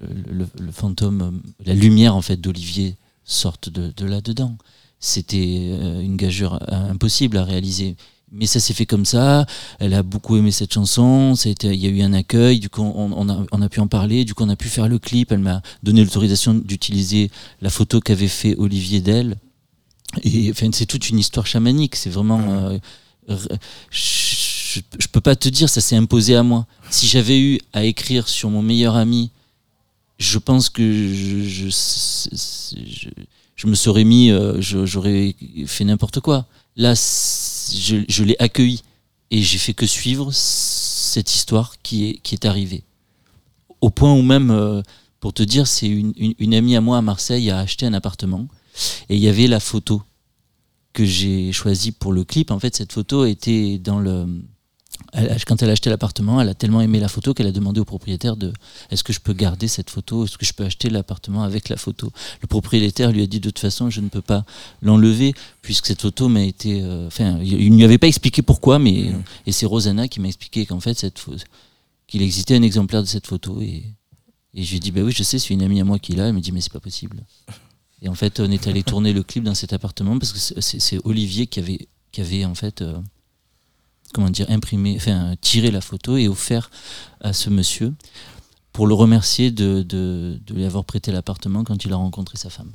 [0.00, 4.56] le, le, fantôme, la lumière en fait d'Olivier sorte de, de là-dedans
[5.02, 7.96] c'était euh, une gageure impossible à réaliser.
[8.30, 9.44] Mais ça s'est fait comme ça.
[9.78, 11.34] Elle a beaucoup aimé cette chanson.
[11.44, 12.60] Il y a eu un accueil.
[12.60, 14.24] Du coup, on, a, on, a, pu en parler.
[14.24, 15.32] Du coup, on a pu faire le clip.
[15.32, 17.30] Elle m'a donné l'autorisation d'utiliser
[17.60, 19.36] la photo qu'avait fait Olivier d'elle.
[20.22, 21.94] Et enfin, c'est toute une histoire chamanique.
[21.94, 22.40] C'est vraiment.
[23.28, 23.38] Euh,
[23.90, 26.66] je, je, peux pas te dire, ça s'est imposé à moi.
[26.88, 29.30] Si j'avais eu à écrire sur mon meilleur ami,
[30.18, 31.68] je pense que je, je
[32.84, 33.08] je
[33.66, 35.34] me serais mis, euh, j'aurais
[35.66, 36.46] fait n'importe quoi.
[36.76, 38.82] Là, je, l'ai accueilli
[39.30, 42.84] et j'ai fait que suivre cette histoire qui est, qui est arrivée.
[43.80, 44.82] Au point où même, euh,
[45.20, 48.48] pour te dire, c'est une, une, amie à moi à Marseille a acheté un appartement
[49.08, 50.02] et il y avait la photo
[50.92, 52.50] que j'ai choisie pour le clip.
[52.50, 54.26] En fait, cette photo était dans le,
[55.46, 57.84] quand elle a acheté l'appartement, elle a tellement aimé la photo qu'elle a demandé au
[57.84, 58.52] propriétaire de
[58.90, 60.24] est-ce que je peux garder cette photo?
[60.24, 62.10] Est-ce que je peux acheter l'appartement avec la photo?
[62.40, 64.44] Le propriétaire lui a dit de toute façon, je ne peux pas
[64.80, 66.82] l'enlever puisque cette photo m'a été.
[66.82, 69.10] Euh, enfin, il ne lui avait pas expliqué pourquoi, mais.
[69.10, 69.22] Mmh.
[69.46, 71.20] Et c'est Rosanna qui m'a expliqué qu'en fait, cette
[72.06, 73.60] qu'il existait un exemplaire de cette photo.
[73.60, 73.84] Et,
[74.54, 76.14] et je lui ai dit bah oui, je sais, c'est une amie à moi qui
[76.14, 76.28] l'a.
[76.28, 77.22] Elle me dit mais c'est pas possible.
[78.00, 80.98] Et en fait, on est allé tourner le clip dans cet appartement parce que c'est
[81.04, 82.82] Olivier qui avait, qui avait en fait.
[82.82, 82.98] Euh,
[84.12, 86.70] comment dire, imprimer, enfin, tirer la photo et offert
[87.20, 87.92] à ce monsieur
[88.72, 92.72] pour le remercier de, de, lui avoir prêté l'appartement quand il a rencontré sa femme.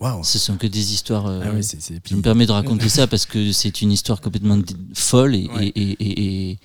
[0.00, 0.22] Wow.
[0.24, 1.26] Ce sont que des histoires.
[1.26, 4.58] Euh, ah je me permets de raconter ça parce que c'est une histoire complètement
[4.94, 6.58] folle et, et, et,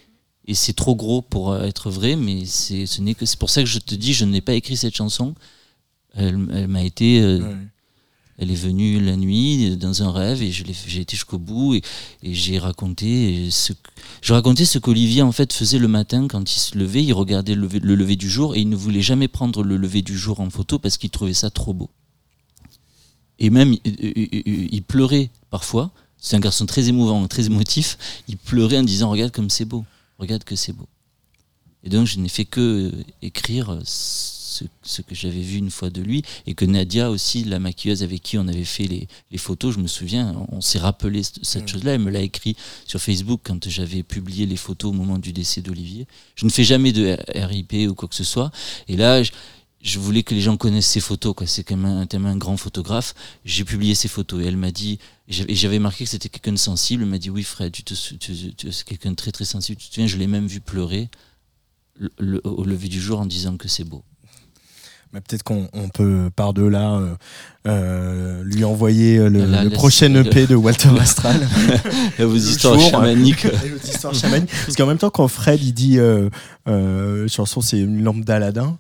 [0.46, 3.62] et c'est trop gros pour être vrai, mais c'est ce n'est que c'est pour ça
[3.62, 5.34] que je te dis, je n'ai pas écrit cette chanson.
[6.14, 7.56] Elle, elle m'a été euh,
[8.38, 11.82] elle est venue la nuit dans un rêve et j'ai été jusqu'au bout et,
[12.24, 13.74] j'ai raconté ce
[14.22, 17.56] je racontais ce qu'Olivier en fait faisait le matin quand il se levait, il regardait
[17.56, 20.50] le lever, du jour et il ne voulait jamais prendre le lever du jour en
[20.50, 21.90] photo parce qu'il trouvait ça trop beau.
[23.40, 25.92] Et même il, pleurait parfois.
[26.18, 27.98] C'est un garçon très émouvant, très émotif.
[28.28, 29.86] Il pleurait en disant regarde comme c'est beau,
[30.20, 30.88] regarde que c'est beau.
[31.84, 32.92] Et donc je n'ai fait que
[33.24, 33.80] écrire
[34.84, 38.22] ce, que j'avais vu une fois de lui et que Nadia aussi, la maquilleuse avec
[38.22, 41.68] qui on avait fait les, les photos, je me souviens, on s'est rappelé cette mm.
[41.68, 41.94] chose-là.
[41.94, 42.56] Elle me l'a écrit
[42.86, 46.08] sur Facebook quand j'avais publié les photos au moment du décès d'Olivier.
[46.36, 48.52] Je ne fais jamais de RIP ou quoi que ce soit.
[48.88, 49.22] Et là,
[49.82, 51.34] je, voulais que les gens connaissent ces photos.
[51.36, 51.48] Quoi.
[51.48, 53.14] C'est quand même un, grand photographe.
[53.46, 56.58] J'ai publié ces photos et elle m'a dit, et j'avais marqué que c'était quelqu'un de
[56.58, 57.04] sensible.
[57.04, 59.80] Elle m'a dit oui, Fred, tu te, c'est quelqu'un de très très sensible.
[59.80, 61.10] Tu te souviens, je l'ai même vu pleurer
[62.20, 64.04] au lever du jour en disant que c'est beau
[65.20, 67.16] peut-être qu'on peut par-delà euh,
[67.68, 71.48] euh, lui envoyer euh, le, prochain EP de Walter Astral.
[72.18, 73.46] vos histoires chamaniques.
[73.84, 74.50] histoires chamaniques.
[74.66, 76.00] Parce qu'en même temps, quand Fred il dit
[77.28, 78.78] chanson, c'est une lampe d'Aladin,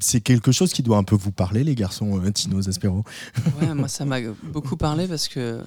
[0.00, 3.04] c'est quelque chose qui doit un peu vous parler, les garçons, Tino Zaspero.
[3.60, 4.18] ouais, moi ça m'a
[4.52, 5.60] beaucoup parlé parce que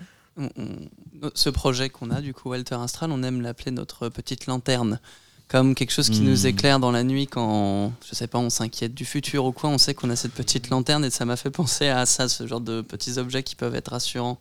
[1.33, 4.99] ce projet qu'on a, du coup, Walter Astral, on aime l'appeler notre petite lanterne
[5.47, 6.47] comme quelque chose qui nous hmm.
[6.47, 9.77] éclaire dans la nuit quand, je sais pas, on s'inquiète du futur ou quoi, on
[9.77, 12.61] sait qu'on a cette petite lanterne et ça m'a fait penser à ça, ce genre
[12.61, 14.37] de petits objets qui peuvent être rassurants.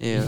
[0.00, 0.22] Et euh,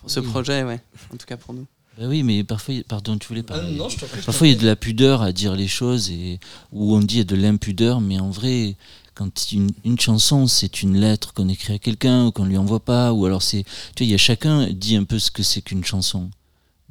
[0.00, 0.80] pour ce projet, ouais,
[1.12, 1.66] en tout cas pour nous.
[1.98, 3.76] Bah oui, mais parfois, pardon, tu voulais parler.
[3.76, 6.40] non, je prie, Parfois, il y a de la pudeur à dire les choses, et
[6.72, 8.76] où on dit il y a de l'impudeur, mais en vrai,
[9.14, 12.80] quand une, une chanson, c'est une lettre qu'on écrit à quelqu'un ou qu'on lui envoie
[12.80, 13.62] pas, ou alors c'est.
[13.94, 16.30] Tu vois, il y a chacun dit un peu ce que c'est qu'une chanson.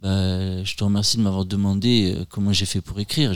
[0.04, 3.32] Bah, je te remercie de m'avoir demandé euh, comment j'ai fait pour écrire.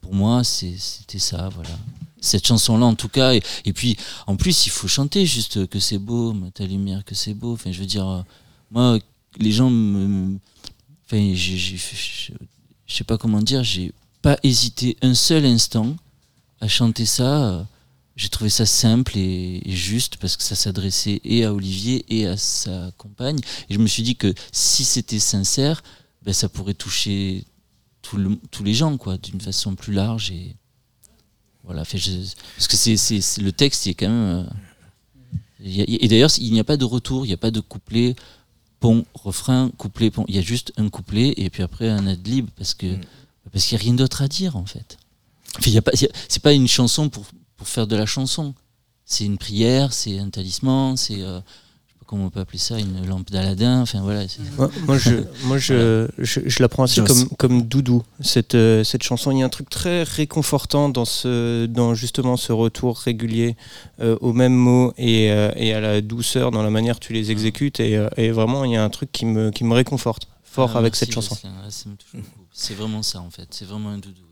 [0.00, 1.78] Pour moi, c'était ça, voilà.
[2.22, 3.34] Cette chanson-là, en tout cas.
[3.34, 7.34] Et, puis, en plus, il faut chanter juste que c'est beau, ta lumière, que c'est
[7.34, 7.52] beau.
[7.52, 8.22] Enfin, je veux dire, euh,
[8.70, 8.98] moi,
[9.38, 10.38] les gens me.
[11.04, 11.76] Enfin, je
[12.88, 13.92] sais pas comment dire, j'ai
[14.22, 15.96] pas hésité un seul instant
[16.62, 17.66] à chanter ça.
[18.20, 22.26] J'ai trouvé ça simple et, et juste parce que ça s'adressait et à Olivier et
[22.26, 23.38] à sa compagne.
[23.70, 25.82] Et je me suis dit que si c'était sincère,
[26.22, 27.44] ben, ça pourrait toucher
[28.02, 30.30] tout le- tous les gens, quoi, d'une façon plus large.
[30.32, 30.54] Et
[31.64, 32.10] voilà, fait, je-
[32.56, 34.44] parce que c'est, c'est- c'est- le texte, il est quand même.
[34.44, 34.50] euh,
[35.60, 37.50] il y a- et d'ailleurs, il n'y a pas de retour, il n'y a pas
[37.50, 38.16] de couplet,
[38.80, 40.26] pont, refrain, couplet, pont.
[40.28, 43.00] Il y a juste un couplet et puis après un ad lib parce que Mm.
[43.50, 44.98] parce qu'il n'y a rien d'autre à dire en fait.
[45.58, 47.24] Enfin, y a pas, il y a- c'est pas une chanson pour,
[47.60, 48.54] pour faire de la chanson.
[49.04, 51.40] C'est une prière, c'est un talisman, c'est euh,
[51.86, 53.82] je sais pas comment on peut appeler ça, une lampe d'Aladin.
[53.82, 54.24] Enfin voilà.
[54.56, 55.10] Moi, moi, je,
[55.44, 59.30] moi je, je, je la prends assez comme, comme doudou, cette, euh, cette chanson.
[59.30, 63.56] Il y a un truc très réconfortant dans, ce, dans justement ce retour régulier
[64.00, 67.12] euh, aux mêmes mots et, euh, et à la douceur dans la manière que tu
[67.12, 67.78] les exécutes.
[67.78, 70.70] Et, euh, et vraiment, il y a un truc qui me, qui me réconforte fort
[70.76, 71.36] Ah, avec merci, cette chanson.
[72.54, 73.48] C'est vraiment ça en fait.
[73.50, 74.22] C'est vraiment un doudou.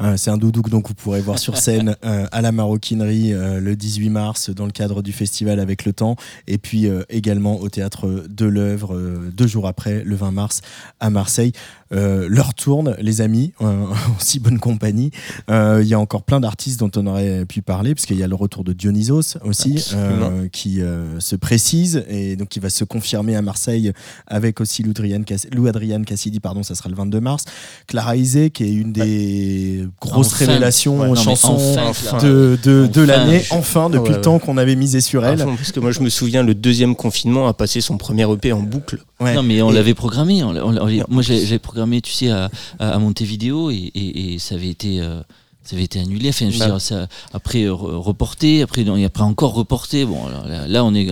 [0.00, 3.32] Euh, c'est un doudou que donc vous pourrez voir sur scène euh, à la maroquinerie
[3.32, 6.16] euh, le 18 mars dans le cadre du festival avec le temps
[6.46, 8.96] et puis euh, également au théâtre de l'œuvre
[9.32, 10.60] deux jours après le 20 mars
[11.00, 11.52] à Marseille.
[11.92, 15.10] Euh, l'heure tourne les amis euh, en si bonne compagnie.
[15.50, 18.22] Euh, Il y a encore plein d'artistes dont on aurait pu parler parce qu'il y
[18.22, 22.70] a le retour de Dionysos aussi euh, qui euh, se précise et donc qui va
[22.70, 23.92] se confirmer à Marseille
[24.26, 27.44] avec aussi Lou Adrian, Cass- Lou Adrian Cassidy pardon ça sera le 22 mars.
[27.86, 30.46] Clara Isé qui est une des grosses Enfin.
[30.46, 34.76] révélations Ouais, non, chansons enfin, de, de, l'année, enfin, depuis Ouais, le temps qu'on avait
[34.76, 35.38] misé sur À elle.
[35.44, 38.60] parce que moi, je me souviens, le deuxième confinement a passé son premier EP en
[38.60, 38.98] boucle.
[39.20, 39.34] Ouais.
[39.34, 40.42] Non, mais on Et- l'avait programmé.
[40.42, 42.48] on on on moi, je l'ai programmé, tu sais, à,
[42.78, 45.00] à, Montevideo et, et, et ça avait été.
[45.00, 45.20] euh,
[45.62, 46.66] ça avait été annulé, enfin, je veux Bah.
[46.66, 50.04] dire, ça, après re- reporté, après, non, et après encore reporté.
[50.04, 51.10] Bon, là, là, on est.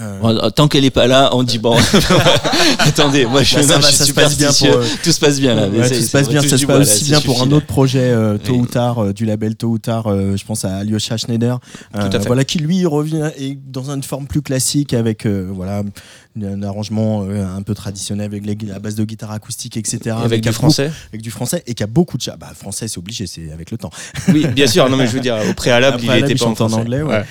[0.00, 1.76] Euh, tant qu'elle est pas là, on dit bon.
[2.78, 4.84] Attendez, moi je, Bah, ça non, va, je suis ça se passe bien pour, euh,
[5.02, 5.68] Tout se passe bien là.
[5.68, 8.38] ouais, tout se passe bien, ça se passe aussi bien pour un autre projet euh,
[8.38, 8.58] tôt Oui.
[8.60, 11.58] ou tard, du label tôt ou tard, je pense à Alyosha Schneider,
[11.92, 12.26] Tout à fait.
[12.26, 15.82] voilà, qui lui revient et dans une forme plus classique avec voilà,
[16.42, 19.98] un arrangement un peu traditionnel avec les- la base de guitare acoustique, etc.
[20.06, 20.90] Et avec qui a du français.
[21.12, 22.36] avec du français et qui a beaucoup de chat.
[22.36, 23.90] Bah, français, c'est obligé, c'est avec le temps.
[24.28, 24.88] Oui, bien sûr.
[24.88, 26.72] Non, mais je veux dire, au préalable, Après, il là, était il pas en en
[26.72, 27.22] anglais, ouais.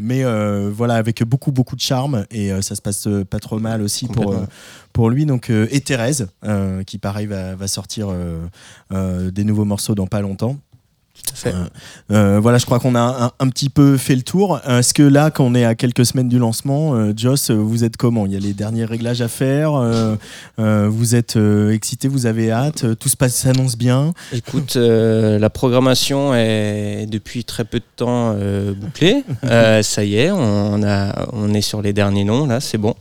[0.00, 0.22] Mais
[0.70, 3.82] voilà, avec beaucoup, beaucoup de charme et euh, ça se passe euh, pas trop mal
[3.82, 4.46] aussi pour, euh,
[4.92, 5.26] pour lui.
[5.26, 6.28] Donc, et Thérèse,
[6.86, 8.14] qui pareil va, va sortir
[8.90, 10.56] des nouveaux morceaux dans pas longtemps.
[11.46, 11.52] Euh,
[12.10, 14.60] euh, voilà, je crois qu'on a un, un petit peu fait le tour.
[14.68, 17.84] Est-ce que là, quand on est à quelques semaines du lancement, euh, Joss, euh, vous
[17.84, 18.26] êtes comment?
[18.26, 19.74] Il y a les derniers réglages à faire.
[19.74, 20.16] euh,
[20.58, 22.84] euh, vous êtes euh, excité, vous avez hâte.
[22.84, 24.14] euh, Tout se passe, s'annonce bien?
[24.32, 29.22] Écoute, euh, la programmation est depuis très peu de temps euh, bouclée.
[29.44, 32.94] Euh, ça y est, on, a, on est sur les derniers noms là, c'est bon.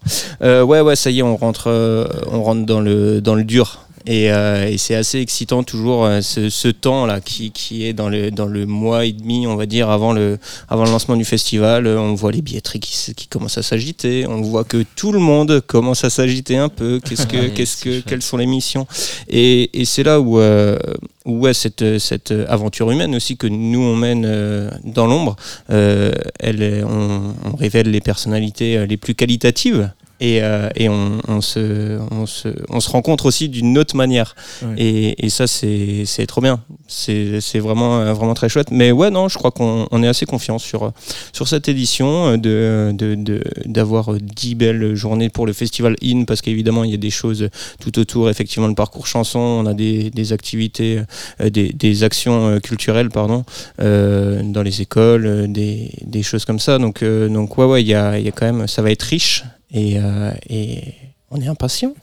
[0.43, 3.43] Euh, ouais, ouais, ça y est, on rentre, euh, on rentre dans le dans le
[3.43, 3.86] dur.
[4.07, 7.91] Et, euh, et c'est assez excitant toujours euh, ce, ce temps là qui, qui est
[7.91, 10.39] dans le dans le mois et demi, on va dire avant le
[10.69, 11.87] avant le lancement du festival.
[11.87, 14.25] On voit les billetteries qui, qui commencent à s'agiter.
[14.25, 17.01] On voit que tout le monde commence à s'agiter un peu.
[17.03, 18.87] Qu'est-ce que qu'est-ce que quelles sont les missions?
[19.27, 20.79] Et, et c'est là où, euh,
[21.25, 25.35] où ouais, cette, cette aventure humaine aussi que nous on mène euh, dans l'ombre,
[25.67, 29.91] elle, on, on révèle les personnalités les plus qualitatives.
[30.19, 34.35] Et, euh, et on, on se, on, se, on se rencontre aussi d'une autre manière.
[34.63, 34.73] Ouais.
[34.77, 36.61] Et, et ça, c'est c'est trop bien.
[36.87, 38.71] C'est c'est vraiment, vraiment très chouette.
[38.71, 40.91] Mais ouais, non, je crois qu'on on est assez confiant sur,
[41.33, 45.95] sur cette édition, euh, de de- de- d'avoir euh, dix belles journées pour le festival
[46.01, 47.49] IN, parce qu'évidemment, il y a des choses
[47.79, 51.01] tout autour, effectivement, le parcours chanson, on a des, des activités,
[51.41, 53.43] euh, des, des actions euh, culturelles, pardon,
[53.81, 56.79] euh, dans les écoles, des, des choses comme ça.
[56.79, 58.89] Donc, euh, donc ouais, ouais, il y a, il y a quand même, ça va
[58.91, 60.93] être riche et, euh, et
[61.31, 61.93] on est impatient.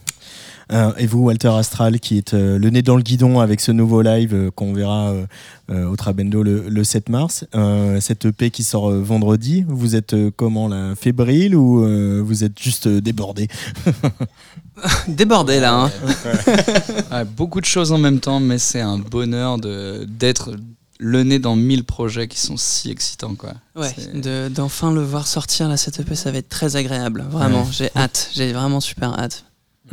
[0.73, 3.71] Euh, et vous, Walter Astral, qui est euh, le nez dans le guidon avec ce
[3.71, 5.27] nouveau live euh, qu'on verra euh,
[5.71, 7.45] euh, au Trabendo le, le 7 mars.
[7.55, 12.23] Euh, cette EP qui sort euh, vendredi, vous êtes euh, comment là Fébrile ou euh,
[12.25, 13.49] vous êtes juste euh, débordé?
[15.09, 15.85] Débordé là.
[15.85, 15.91] Hein.
[17.13, 20.57] Ouais, beaucoup de choses en même temps, mais c'est un bonheur de d'être
[20.99, 23.35] le nez dans mille projets qui sont si excitants.
[23.35, 23.55] Quoi.
[23.77, 27.25] Ouais, de- d'enfin le voir sortir là, cette EP, ça va être très agréable.
[27.29, 27.69] Vraiment, Ouais.
[27.73, 28.31] j'ai hâte.
[28.35, 29.45] J'ai vraiment super hâte.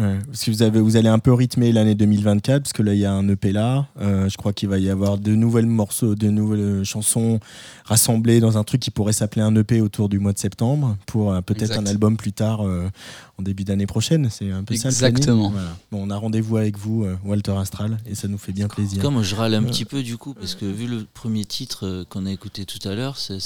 [0.02, 2.94] Ouais, parce que vous, avez, vous allez un peu rythmer l'année 2024, parce que là,
[2.94, 3.88] il y a un EP là.
[4.00, 7.40] Euh, je crois qu'il va y avoir de nouvelles morceaux, de nouvelles chansons
[7.86, 11.32] rassemblées dans un truc qui pourrait s'appeler un EP autour du mois de septembre, pour
[11.34, 12.90] euh, peut-être un album plus tard, euh,
[13.38, 14.30] en début d'année prochaine.
[14.32, 15.50] C'est un peu ça Exactement.
[15.52, 15.70] Voilà.
[15.92, 19.02] Bon, on a rendez-vous avec vous, Walter Astral, et ça nous fait bien plaisir.
[19.02, 22.26] Comme je râle un petit peu du coup, parce que vu le premier titre qu'on
[22.26, 23.40] a écouté tout à l'heure, c'est-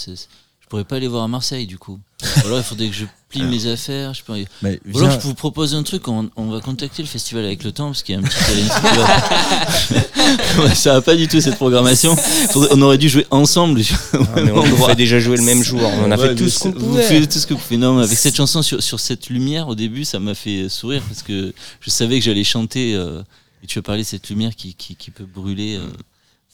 [0.66, 2.00] je pourrais pas aller voir à Marseille du coup.
[2.24, 4.14] Ou alors il faudrait que je plie mes affaires.
[4.16, 4.34] Je peux...
[4.34, 7.64] Ou alors viens- je vous propose un truc, on, on va contacter le festival avec
[7.64, 8.36] le temps, parce qu'il y a un petit
[10.76, 12.16] ça va pas du tout cette programmation.
[12.16, 13.82] Faudrait- on aurait dû jouer ensemble.
[14.14, 15.82] Ah, mais on fait déjà jouer le même jour.
[15.84, 17.78] On a Ouais, fait tout ce qu'on Vous faites tout ce que vous pouvez.
[17.78, 21.02] Non, mais avec cette chanson sur, sur cette lumière, au début, ça m'a fait sourire
[21.08, 22.96] parce que je savais que j'allais chanter.
[22.96, 23.22] euh,
[23.64, 25.78] et tu as parlé de cette lumière qui, qui, qui peut brûler.
[25.78, 25.88] euh,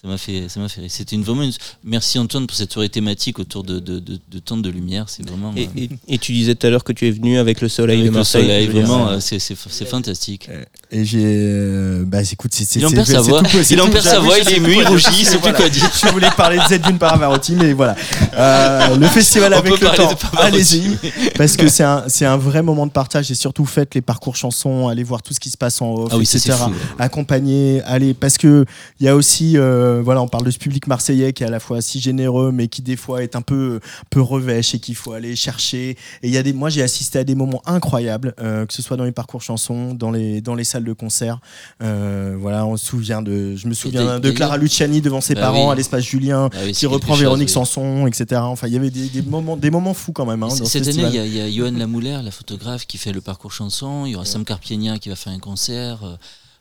[0.02, 0.82] ça m'a fait, ça m'a fait.
[0.82, 0.90] rire.
[0.92, 1.44] C'était une vraiment.
[1.44, 1.52] une-
[1.84, 5.06] Merci Antoine pour cette soirée thématique autour de, de, de, de tentes de lumière.
[5.08, 5.54] C'est vraiment.
[5.56, 7.70] Et, euh, et- et tu disais tout à l'heure que tu es venu avec le
[7.70, 10.50] soleil avec de le soleil, vraiment, euh, c'est, c'est, c'est fantastique.
[10.92, 11.20] Et j'ai.
[11.24, 12.66] euh, bah, écoute, c'est.
[12.66, 13.44] c'est- Il en perd sa voix.
[13.70, 14.38] Il en perd sa voix.
[14.40, 15.90] Il est plus ému, il rougit, il sait plus quoi dire.
[16.04, 17.96] Je voulais parler de Zedune Paravarotti, mais voilà.
[18.34, 20.98] Euh, le festival On avec le temps, allez-y,
[21.38, 24.36] parce que c'est un, c'est un vrai moment de partage et surtout faites les parcours
[24.36, 26.64] chansons, allez voir tout ce qui se passe en off, Ah oui, ça c'est etc.
[26.98, 28.66] Accompagner, allez, parce que
[29.00, 31.50] il y a aussi, euh, voilà, on parle de ce public marseillais qui est à
[31.50, 33.80] la fois si généreux, mais qui des fois est un peu,
[34.10, 35.90] peu revêche et qu'il faut aller chercher.
[35.92, 38.82] Et il y a des, moi j'ai assisté à des moments incroyables, euh, que ce
[38.82, 41.40] soit dans les parcours chansons, dans les, dans les salles de concert.
[41.84, 45.42] Euh, voilà, on se souvient de, je me souviens de Clara Luciani devant ses Bah
[45.42, 45.72] parents oui.
[45.74, 47.54] à l'espace Julien Ah oui, qui reprend chose, Véronique oui.
[47.54, 48.42] Sanson, etc.
[48.44, 50.44] Enfin, il y avait des, des moments, des moments fous quand même.
[50.44, 52.98] Hein, ce Cette année, il y a, il y a Johan Lamouler, la photographe, qui
[52.98, 54.06] fait le parcours chanson.
[54.06, 56.00] Il y aura Sam Carpienia qui va faire un concert.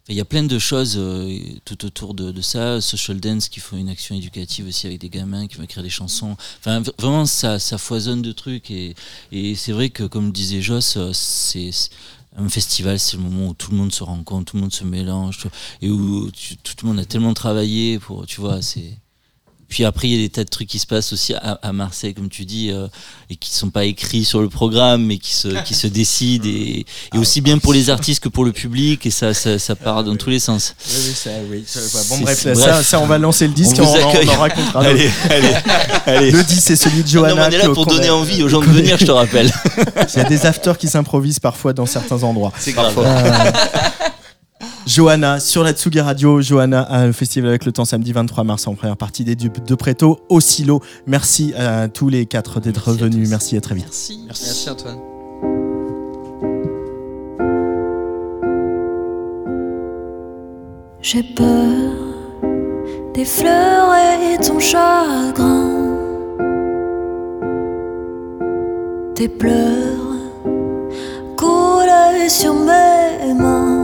[0.09, 2.80] Il y a plein de choses euh, tout autour de, ça.
[2.80, 5.90] Social Dance qui font une action éducative aussi avec des gamins qui vont écrire des
[5.90, 6.36] chansons.
[6.59, 8.70] Enfin, vraiment, ça, ça foisonne de trucs.
[8.70, 8.94] Et,
[9.55, 11.70] c'est vrai que, comme disait Joss, euh, c'est
[12.36, 14.84] un festival, c'est le moment où tout le monde se rencontre, tout le monde se
[14.84, 15.46] mélange,
[15.82, 18.98] et où tout le monde a tellement travaillé pour, tu vois, c'est.
[19.71, 21.73] Puis après, il y a des tas de trucs qui se passent aussi à, à
[21.73, 22.89] Marseille, comme tu dis, euh,
[23.31, 26.45] et qui ne sont pas écrits sur le programme, mais qui se, qui se décident,
[26.49, 29.77] et, et aussi bien pour les artistes que pour le public, et ça, ça, ça
[29.77, 30.75] part dans tous les sens.
[30.89, 31.64] Oui, oui, ça, oui.
[32.11, 32.66] Bon, bref, c'est- là, bref.
[32.79, 34.81] Ça, ça, on va lancer le disque On on, on en racontera.
[34.85, 35.09] allez,
[36.07, 36.31] allez.
[36.33, 37.47] Le 10, c'est celui de Non, mais Johanna.
[37.47, 39.51] on est là pour donner envie aux gens de venir, je te rappelle.
[40.14, 42.53] Il y a des afters qui s'improvisent parfois dans certains endroits.
[42.59, 42.95] C'est grave.
[42.99, 43.53] Euh,
[44.87, 48.67] Johanna sur la Tsugi Radio, Johanna à un festival avec le temps samedi 23 mars
[48.67, 50.81] en première partie des Dupes de Préto au Silo.
[51.07, 53.27] Merci à tous les quatre d'être Merci à.
[53.29, 53.85] Merci à très vite.
[53.85, 54.21] Merci.
[54.27, 54.99] Merci Antoine.
[61.03, 62.11] J'ai peur
[63.15, 65.97] des fleurs et de ton chagrin,
[69.15, 70.17] tes pleurs
[71.37, 73.80] coulent sur mes mains.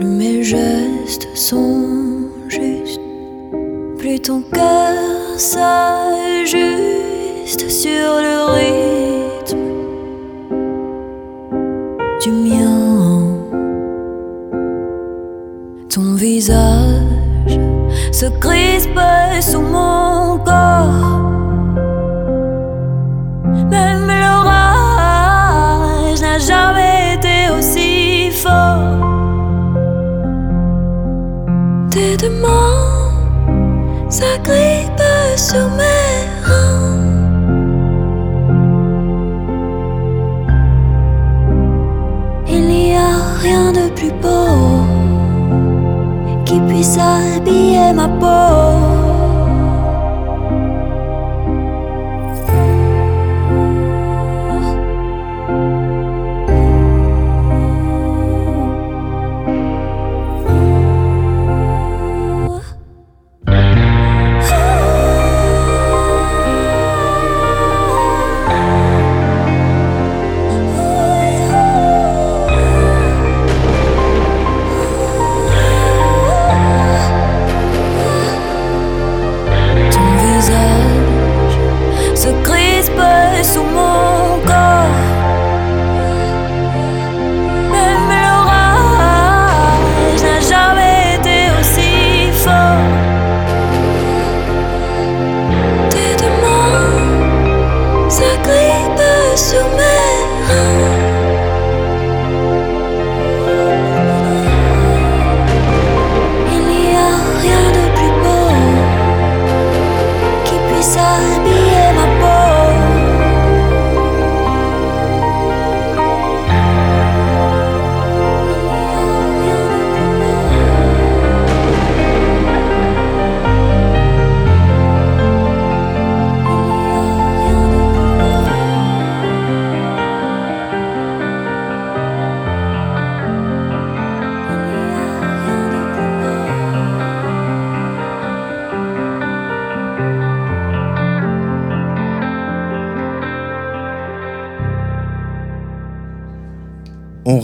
[0.00, 3.02] Plus mes gestes sont justes,
[3.98, 4.94] plus ton cœur
[5.36, 6.48] s'ajuste
[7.68, 7.90] sur
[8.24, 9.58] le rythme
[12.22, 13.26] du mien.
[15.90, 17.60] Ton visage
[18.10, 18.98] se crispe
[19.42, 20.79] sous mon corps.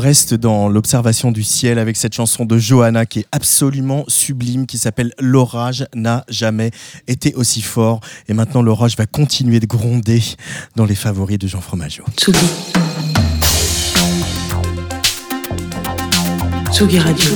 [0.07, 4.79] Reste dans l'observation du ciel avec cette chanson de Johanna qui est absolument sublime, qui
[4.79, 6.71] s'appelle L'orage n'a jamais
[7.09, 7.99] été aussi fort.
[8.29, 10.23] Et maintenant, l'orage va continuer de gronder
[10.77, 12.05] dans les favoris de Jean Fromageau.
[12.17, 12.39] Tsugi.
[16.71, 17.31] Tsugi Radio.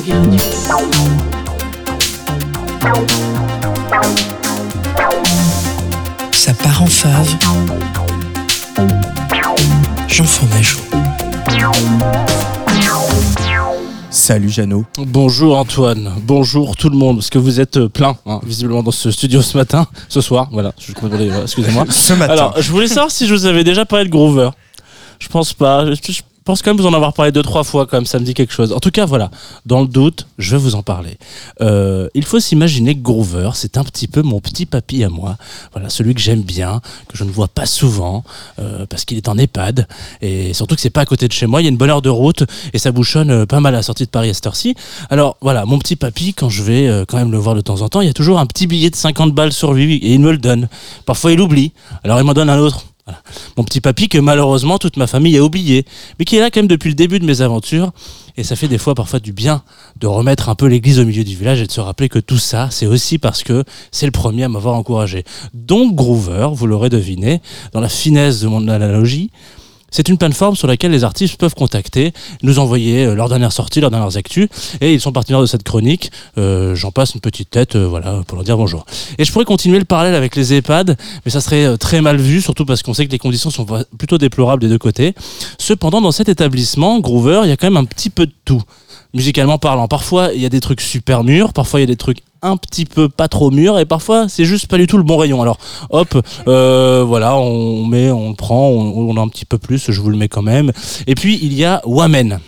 [6.31, 7.37] Ça part en fave.
[10.07, 10.79] Jean Fromageau.
[14.21, 14.85] Salut Jeannot.
[14.99, 18.91] Bonjour Antoine, bonjour tout le monde, parce que vous êtes euh, plein, hein, visiblement dans
[18.91, 21.87] ce studio ce matin, ce soir, voilà, je désolé, excusez-moi.
[21.91, 22.31] Ce matin.
[22.35, 24.51] Alors, je voulais savoir si je vous avais déjà parlé de Groover.
[25.21, 25.87] Je pense pas.
[25.87, 28.07] Je, je pense quand même vous en avoir parlé deux trois fois quand même.
[28.07, 28.73] Ça me dit quelque chose.
[28.73, 29.31] En tout cas, voilà.
[29.67, 31.17] Dans le doute, je vais vous en parler.
[31.61, 35.37] Euh, il faut s'imaginer que Groover, c'est un petit peu mon petit papy à moi.
[35.73, 38.25] Voilà, celui que j'aime bien, que je ne vois pas souvent
[38.59, 39.87] euh, parce qu'il est en EHPAD
[40.23, 41.61] et surtout que c'est pas à côté de chez moi.
[41.61, 43.79] Il y a une bonne heure de route et ça bouchonne euh, pas mal à
[43.79, 44.75] la sortie de Paris à cette heure-ci.
[45.11, 47.89] Alors voilà, mon petit papy, quand je vais quand même le voir de temps en
[47.89, 50.21] temps, il y a toujours un petit billet de 50 balles sur lui et il
[50.21, 50.69] me le donne.
[51.07, 51.73] Parfois, il oublie.
[52.05, 52.90] Alors il m'en donne un autre.
[53.11, 53.23] Voilà.
[53.57, 55.85] Mon petit papy que malheureusement toute ma famille a oublié,
[56.19, 57.91] mais qui est là quand même depuis le début de mes aventures.
[58.37, 59.63] Et ça fait des fois parfois du bien
[59.99, 62.39] de remettre un peu l'église au milieu du village et de se rappeler que tout
[62.39, 65.25] ça, c'est aussi parce que c'est le premier à m'avoir encouragé.
[65.55, 67.43] Donc Groover, vous l'aurez deviné,
[67.73, 69.31] dans la finesse de mon analogie,
[69.91, 72.13] c'est une plateforme sur laquelle les artistes peuvent contacter,
[72.43, 74.49] nous envoyer euh, leurs dernières sorties, leurs dernières actus,
[74.81, 76.11] et ils sont partenaires de cette chronique.
[76.39, 78.87] Euh, J'en passe une petite tête, euh, voilà, pour leur dire bonjour.
[79.19, 82.17] Et je pourrais continuer le parallèle avec les EHPAD, mais ça serait euh, très mal
[82.17, 83.67] vu, surtout parce qu'on sait que les conditions sont
[83.99, 85.15] plutôt déplorables des deux côtés.
[85.59, 88.63] Cependant, dans cet établissement, Groover, il y a quand même un petit peu de tout.
[89.13, 91.97] Musicalement parlant, parfois il y a des trucs super mûrs, parfois il y a des
[91.97, 95.03] trucs un petit peu pas trop mûrs, et parfois c'est juste pas du tout le
[95.03, 95.43] bon rayon.
[95.43, 95.59] Alors
[95.91, 100.01] hop, euh, voilà, on met, on prend, on, on a un petit peu plus, je
[100.01, 100.71] vous le mets quand même.
[101.07, 102.39] Et puis il y a Wamen.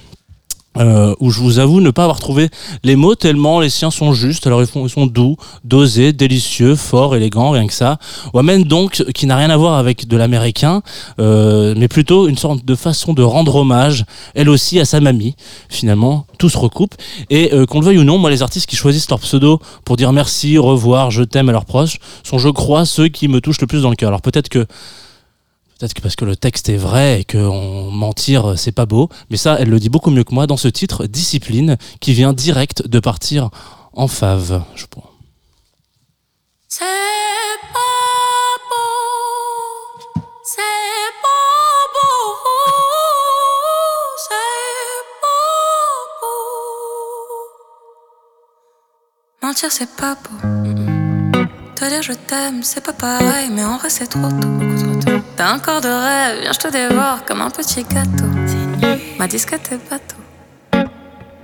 [0.78, 2.48] Euh, où je vous avoue ne pas avoir trouvé
[2.82, 4.46] les mots tellement les siens sont justes.
[4.46, 7.98] Alors ils, font, ils sont doux, dosés, délicieux, forts, élégants, rien que ça.
[8.32, 10.82] Wamen donc qui n'a rien à voir avec de l'américain,
[11.20, 15.36] euh, mais plutôt une sorte de façon de rendre hommage, elle aussi à sa mamie.
[15.68, 16.94] Finalement, tout se recoupe.
[17.28, 19.96] Et euh, qu'on le veuille ou non, moi les artistes qui choisissent leur pseudo pour
[19.96, 23.60] dire merci, revoir, je t'aime à leurs proches sont, je crois, ceux qui me touchent
[23.60, 24.08] le plus dans le cœur.
[24.08, 24.66] Alors peut-être que
[25.82, 29.08] Peut-être que parce que le texte est vrai et que on- mentir, c'est pas beau.
[29.30, 32.32] Mais ça, elle le dit beaucoup mieux que moi dans ce titre, Discipline, qui vient
[32.32, 33.50] direct de partir
[33.92, 34.62] en fave.
[34.76, 35.02] Je pense.
[36.68, 37.80] C'est pas
[38.70, 40.14] beau,
[40.44, 40.62] c'est
[41.20, 42.44] pas beau,
[44.28, 46.06] c'est pas
[49.42, 49.48] beau.
[49.48, 50.38] Mentir, c'est pas beau.
[51.74, 54.46] Te dire je t'aime, c'est pas pareil, mais en vrai, c'est trop tôt.
[54.46, 55.11] beaucoup trop tôt.
[55.36, 58.26] T'as un corps de rêve, viens, je te dévore comme un petit gâteau.
[59.18, 60.16] Ma disquette est bateau.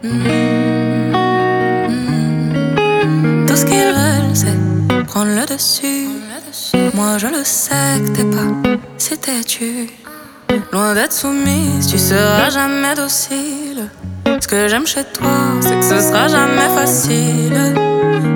[0.03, 0.09] Mm.
[1.89, 3.47] Mm.
[3.47, 4.59] Tout ce qu'ils veulent, c'est
[5.07, 6.09] prendre le dessus.
[6.95, 8.47] Moi, je le sais que t'es pas
[8.99, 9.89] si têtu.
[10.73, 13.89] Loin d'être soumise, tu seras jamais docile.
[14.41, 15.31] Ce que j'aime chez toi,
[15.61, 17.75] c'est que ce sera jamais facile.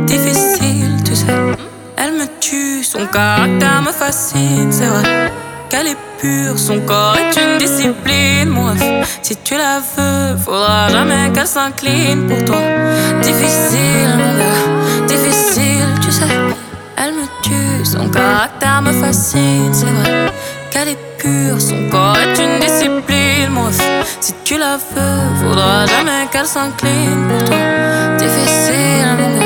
[0.06, 1.71] Difficile, tu sais.
[1.96, 5.32] Elle me tue, son caractère me fascine, c'est vrai.
[5.68, 8.48] Qu'elle est pure, son corps est une discipline.
[8.48, 8.72] Moi,
[9.22, 12.62] si tu la veux, faudra jamais qu'elle s'incline pour toi.
[13.22, 16.24] Difficile, mon gars, difficile, tu sais.
[16.96, 20.32] Elle me tue, son caractère me fascine, c'est vrai.
[20.70, 23.50] Qu'elle est pure, son corps est une discipline.
[23.50, 23.70] Moi,
[24.20, 27.56] si tu la veux, faudra jamais qu'elle s'incline pour toi.
[28.18, 29.41] Difficile, mon.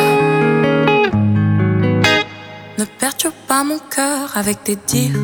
[2.79, 5.19] Ne perturbe pas mon cœur avec tes dires.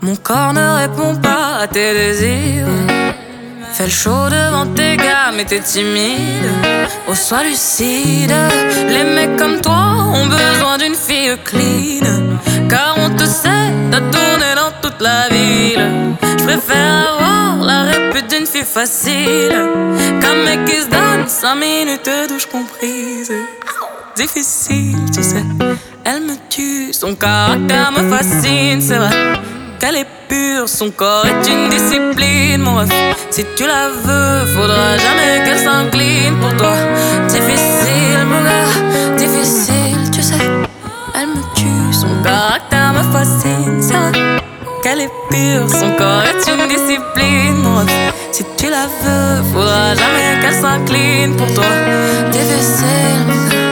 [0.00, 2.66] Mon corps ne répond pas à tes désirs.
[3.74, 6.48] Fais le show devant tes gars, mais t'es timide.
[7.06, 8.34] Oh, sois lucide.
[8.88, 9.82] Les mecs comme toi
[10.14, 12.38] ont besoin d'une fille clean.
[12.70, 16.16] Car on te sait, t'as tourné dans toute la ville.
[16.22, 19.68] Je préfère avoir la répute d'une fille facile.
[20.22, 23.32] Qu'un mec qui se donne 5 minutes de douche comprise.
[24.16, 25.42] Difficile, tu sais.
[26.04, 29.10] Elle me tue, son caractère me fascine, c'est vrai.
[29.80, 32.90] Qu'elle est pure, son corps est une discipline, mon ref.
[33.30, 36.74] Si tu la veux, faudra jamais qu'elle s'incline pour toi.
[37.26, 40.34] Difficile, mon gars, difficile, tu sais.
[41.14, 44.12] Elle me tue, son caractère me fascine, c'est vrai.
[44.82, 47.90] Qu'elle est pure, son corps est une discipline, mon ref.
[48.30, 51.64] Si tu la veux, faudra jamais qu'elle s'incline pour toi.
[52.30, 53.71] Difficile, mon gars.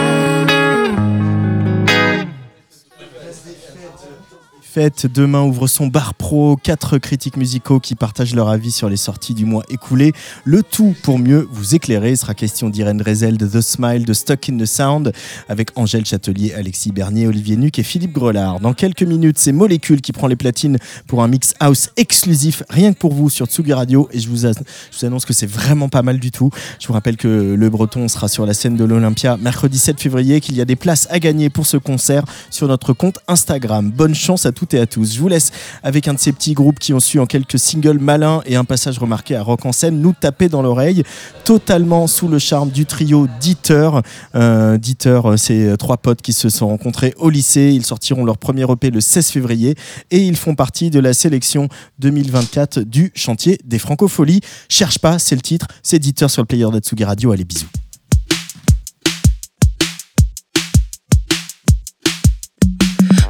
[4.73, 8.97] Fête demain ouvre son bar pro, quatre critiques musicaux qui partagent leur avis sur les
[8.97, 10.13] sorties du mois écoulé.
[10.45, 12.11] Le tout pour mieux vous éclairer.
[12.11, 15.13] Il sera question d'Irène Drezel, de The Smile, de Stuck in the Sound,
[15.49, 18.61] avec Angèle Châtelier, Alexis Bernier, Olivier Nuc et Philippe Grelard.
[18.61, 22.93] Dans quelques minutes, c'est Molécule qui prend les platines pour un mix house exclusif, rien
[22.93, 24.09] que pour vous sur Tsugi Radio.
[24.13, 26.51] Et je vous, je vous annonce que c'est vraiment pas mal du tout.
[26.79, 30.41] Je vous rappelle que le Breton sera sur la scène de l'Olympia mercredi 7 février,
[30.41, 33.91] qu'il y a des places à gagner pour ce concert sur notre compte Instagram.
[33.91, 35.15] Bonne chance à et à tous.
[35.15, 35.51] Je vous laisse
[35.83, 38.65] avec un de ces petits groupes qui ont su en quelques singles malins et un
[38.65, 41.03] passage remarqué à Rock en scène nous taper dans l'oreille,
[41.45, 43.91] totalement sous le charme du trio Dieter.
[44.35, 47.73] Euh, Dieter, euh, c'est trois potes qui se sont rencontrés au lycée.
[47.75, 49.75] Ils sortiront leur premier EP le 16 février
[50.11, 54.41] et ils font partie de la sélection 2024 du chantier des Francopholies.
[54.69, 55.67] Cherche pas, c'est le titre.
[55.83, 57.33] C'est Dieter sur le player d'Atsugi Radio.
[57.33, 57.69] Allez, bisous.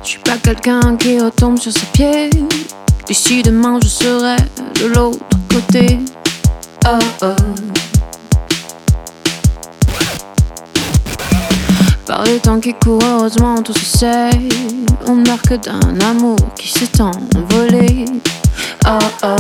[0.03, 2.31] Je suis pas quelqu'un qui retombe sur ses pieds.
[3.07, 4.37] D'ici demain, je serai
[4.81, 5.99] de l'autre côté.
[6.87, 7.27] Oh oh.
[12.07, 14.31] Par les temps qui courent, heureusement tout se sait.
[15.07, 18.07] On ne meurt que d'un amour qui s'est envolé.
[18.87, 19.37] Oh oh.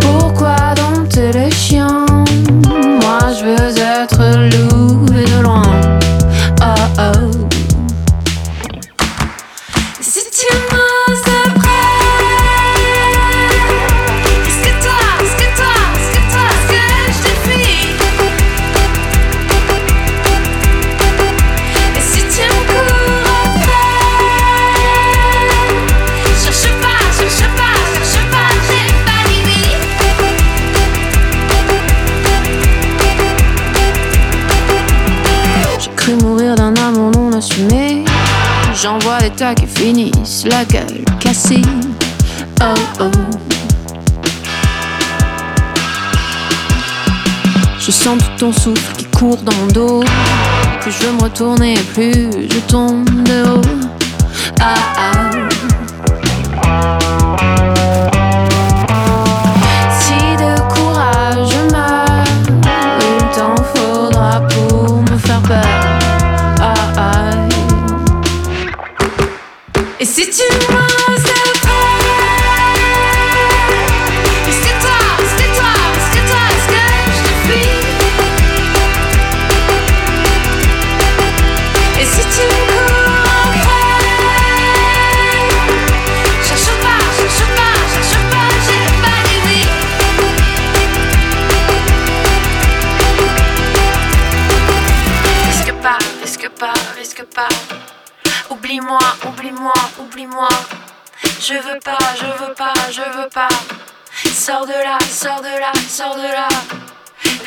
[0.00, 2.05] Pourquoi dompter les chiens?
[2.50, 4.22] Moi je veux être
[4.56, 5.95] loup de loin.
[39.36, 41.60] Qui finissent la gueule cassée.
[42.62, 43.10] Oh oh.
[47.78, 50.04] Je sens tout ton souffle qui court dans le dos.
[50.80, 53.88] Plus je veux me retourner, plus je tombe de haut.
[54.58, 55.75] Ah ah.
[70.38, 70.85] Et
[102.14, 103.48] je veux pas, je veux pas.
[104.32, 106.48] Sors de là, sors de là, sors de là.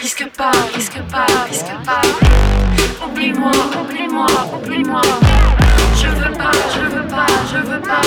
[0.01, 2.01] Risque pas, risque pas, risque pas.
[3.05, 5.01] Oublie-moi, oublie-moi, oublie-moi.
[5.95, 8.01] Je veux pas, je veux pas, je veux pas.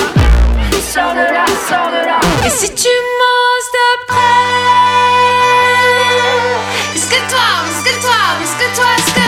[0.93, 2.19] Sors de là, sors de là.
[2.45, 2.89] Et si tu
[3.19, 4.43] m'oses de près,
[6.93, 9.22] risque-toi, risque-toi, risque-toi, risque-toi.